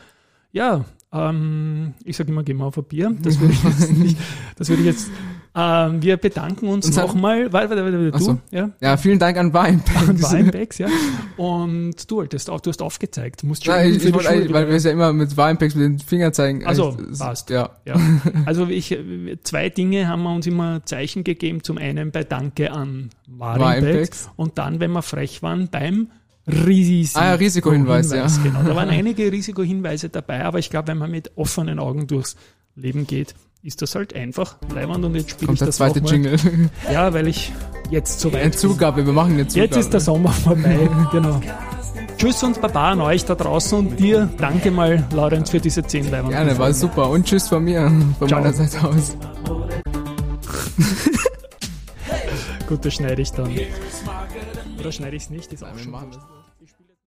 Ja, 0.52 0.86
ähm, 1.14 1.94
ich 2.04 2.18
sage 2.18 2.32
immer, 2.32 2.44
geh 2.44 2.54
mal 2.54 2.66
auf 2.66 2.78
ein 2.78 2.84
Bier. 2.84 3.16
Das 3.22 3.40
würde 3.40 3.54
ich 3.54 3.64
jetzt 3.64 3.92
nicht. 3.94 4.18
Das 4.58 4.70
würde 4.70 4.82
ich 4.82 4.88
jetzt. 4.88 5.10
Ähm, 5.56 6.04
wir 6.04 6.18
bedanken 6.18 6.68
uns 6.68 6.96
nochmal. 6.96 7.52
Warte, 7.52 7.70
warte, 7.70 7.84
warte, 7.84 8.12
du, 8.12 8.20
so. 8.20 8.38
ja, 8.52 8.70
Ja, 8.80 8.96
vielen 8.98 9.18
Dank 9.18 9.38
an 9.38 9.54
Weinberg. 9.54 10.08
und 10.08 10.22
Weinbecks, 10.22 10.78
ja. 10.78 10.88
Und 11.36 11.96
du 12.12 12.18
wolltest 12.18 12.50
auch, 12.52 12.60
du 12.60 12.70
hast 12.70 12.82
aufgezeigt. 12.82 13.42
Du 13.42 13.48
musst 13.48 13.66
schon 13.66 13.74
üben 13.74 13.96
ich, 13.96 14.06
ich 14.06 14.14
wollte 14.14 14.54
weil 14.54 14.68
wir 14.68 14.76
es 14.76 14.84
ja 14.84 14.92
immer 14.92 15.14
mit 15.14 15.36
Weinpacks 15.36 15.74
mit 15.74 15.84
den 15.86 16.00
Fingern 16.00 16.32
zeigen. 16.34 16.64
Also, 16.66 16.96
passt. 17.18 17.50
Ja. 17.50 17.72
Ja. 17.86 17.96
Also 18.46 18.68
ich, 18.68 18.96
zwei 19.44 19.70
Dinge 19.70 20.08
haben 20.08 20.22
wir 20.24 20.34
uns 20.36 20.46
immer 20.46 20.86
Zeichen 20.86 21.24
gegeben. 21.24 21.64
Zum 21.64 21.80
einen 21.80 22.12
bei 22.12 22.24
Danke 22.24 22.72
an 22.72 23.10
Warimbex. 23.28 24.30
und 24.36 24.58
dann, 24.60 24.80
wenn 24.80 24.92
wir 24.92 25.02
frech 25.02 25.42
waren, 25.42 25.70
beim 25.70 26.10
Risiko. 26.48 27.20
Ah 27.20 27.26
ja, 27.26 27.34
Risikohinweis, 27.36 28.12
ja. 28.12 28.26
Genau, 28.44 28.64
da 28.64 28.76
waren 28.76 28.90
einige 28.90 29.32
Risikohinweise 29.32 30.10
dabei, 30.10 30.46
aber 30.46 30.60
ich 30.60 30.70
glaube, 30.70 30.90
wenn 30.90 30.98
man 30.98 31.12
mit 31.12 31.32
offenen 31.36 31.80
Augen 31.80 32.08
durchs 32.08 32.36
Leben 32.76 33.06
geht, 33.06 33.36
ist 33.64 33.82
das 33.82 33.96
halt 33.96 34.16
einfach 34.16 34.56
leibend 34.74 35.04
und 35.04 35.16
jetzt 35.16 35.32
spiele 35.32 35.48
Kommt 35.48 35.56
ich 35.56 35.60
der 35.60 35.68
das 35.68 35.76
zweite 35.78 36.00
nochmal. 36.02 36.14
Jingle. 36.14 36.70
Ja, 36.92 37.14
weil 37.14 37.28
ich 37.28 37.52
jetzt 37.90 38.20
so 38.22 38.32
weit 38.32 38.44
Eine. 38.44 38.52
Zugabe, 38.52 39.06
wir 39.06 39.14
machen 39.14 39.34
eine 39.34 39.48
Zugabe. 39.48 39.66
Jetzt 39.68 39.78
ist 39.78 39.94
der 39.94 40.00
Sommer 40.00 40.32
vorbei, 40.32 40.90
genau. 41.12 41.42
Tschüss 42.18 42.42
und 42.44 42.62
Baba 42.62 42.92
an 42.92 43.02
euch 43.02 43.26
da 43.26 43.36
draußen 43.36 43.78
und 43.78 44.00
dir 44.00 44.30
danke 44.38 44.72
mal, 44.72 45.06
Laurenz, 45.14 45.50
für 45.50 45.60
diese 45.60 45.84
zehn 45.84 46.10
Leibern. 46.10 46.32
Gerne, 46.32 46.58
war 46.58 46.72
super. 46.74 47.10
Und 47.10 47.26
tschüss 47.26 47.48
von 47.50 47.64
mir, 47.64 47.92
von 48.18 48.28
Ciao. 48.28 48.40
meiner 48.42 48.54
Seite 48.54 48.88
aus. 48.88 49.18
Gut, 52.68 52.84
das 52.86 52.94
schneide 52.96 53.22
ich 53.22 53.32
dann. 53.32 53.50
Oder 54.80 54.92
schneide 54.92 55.16
ich 55.16 55.24
es 55.24 55.30
nicht? 55.30 55.54
Ist 55.54 55.64
auch 55.64 55.78
schon. 55.78 55.94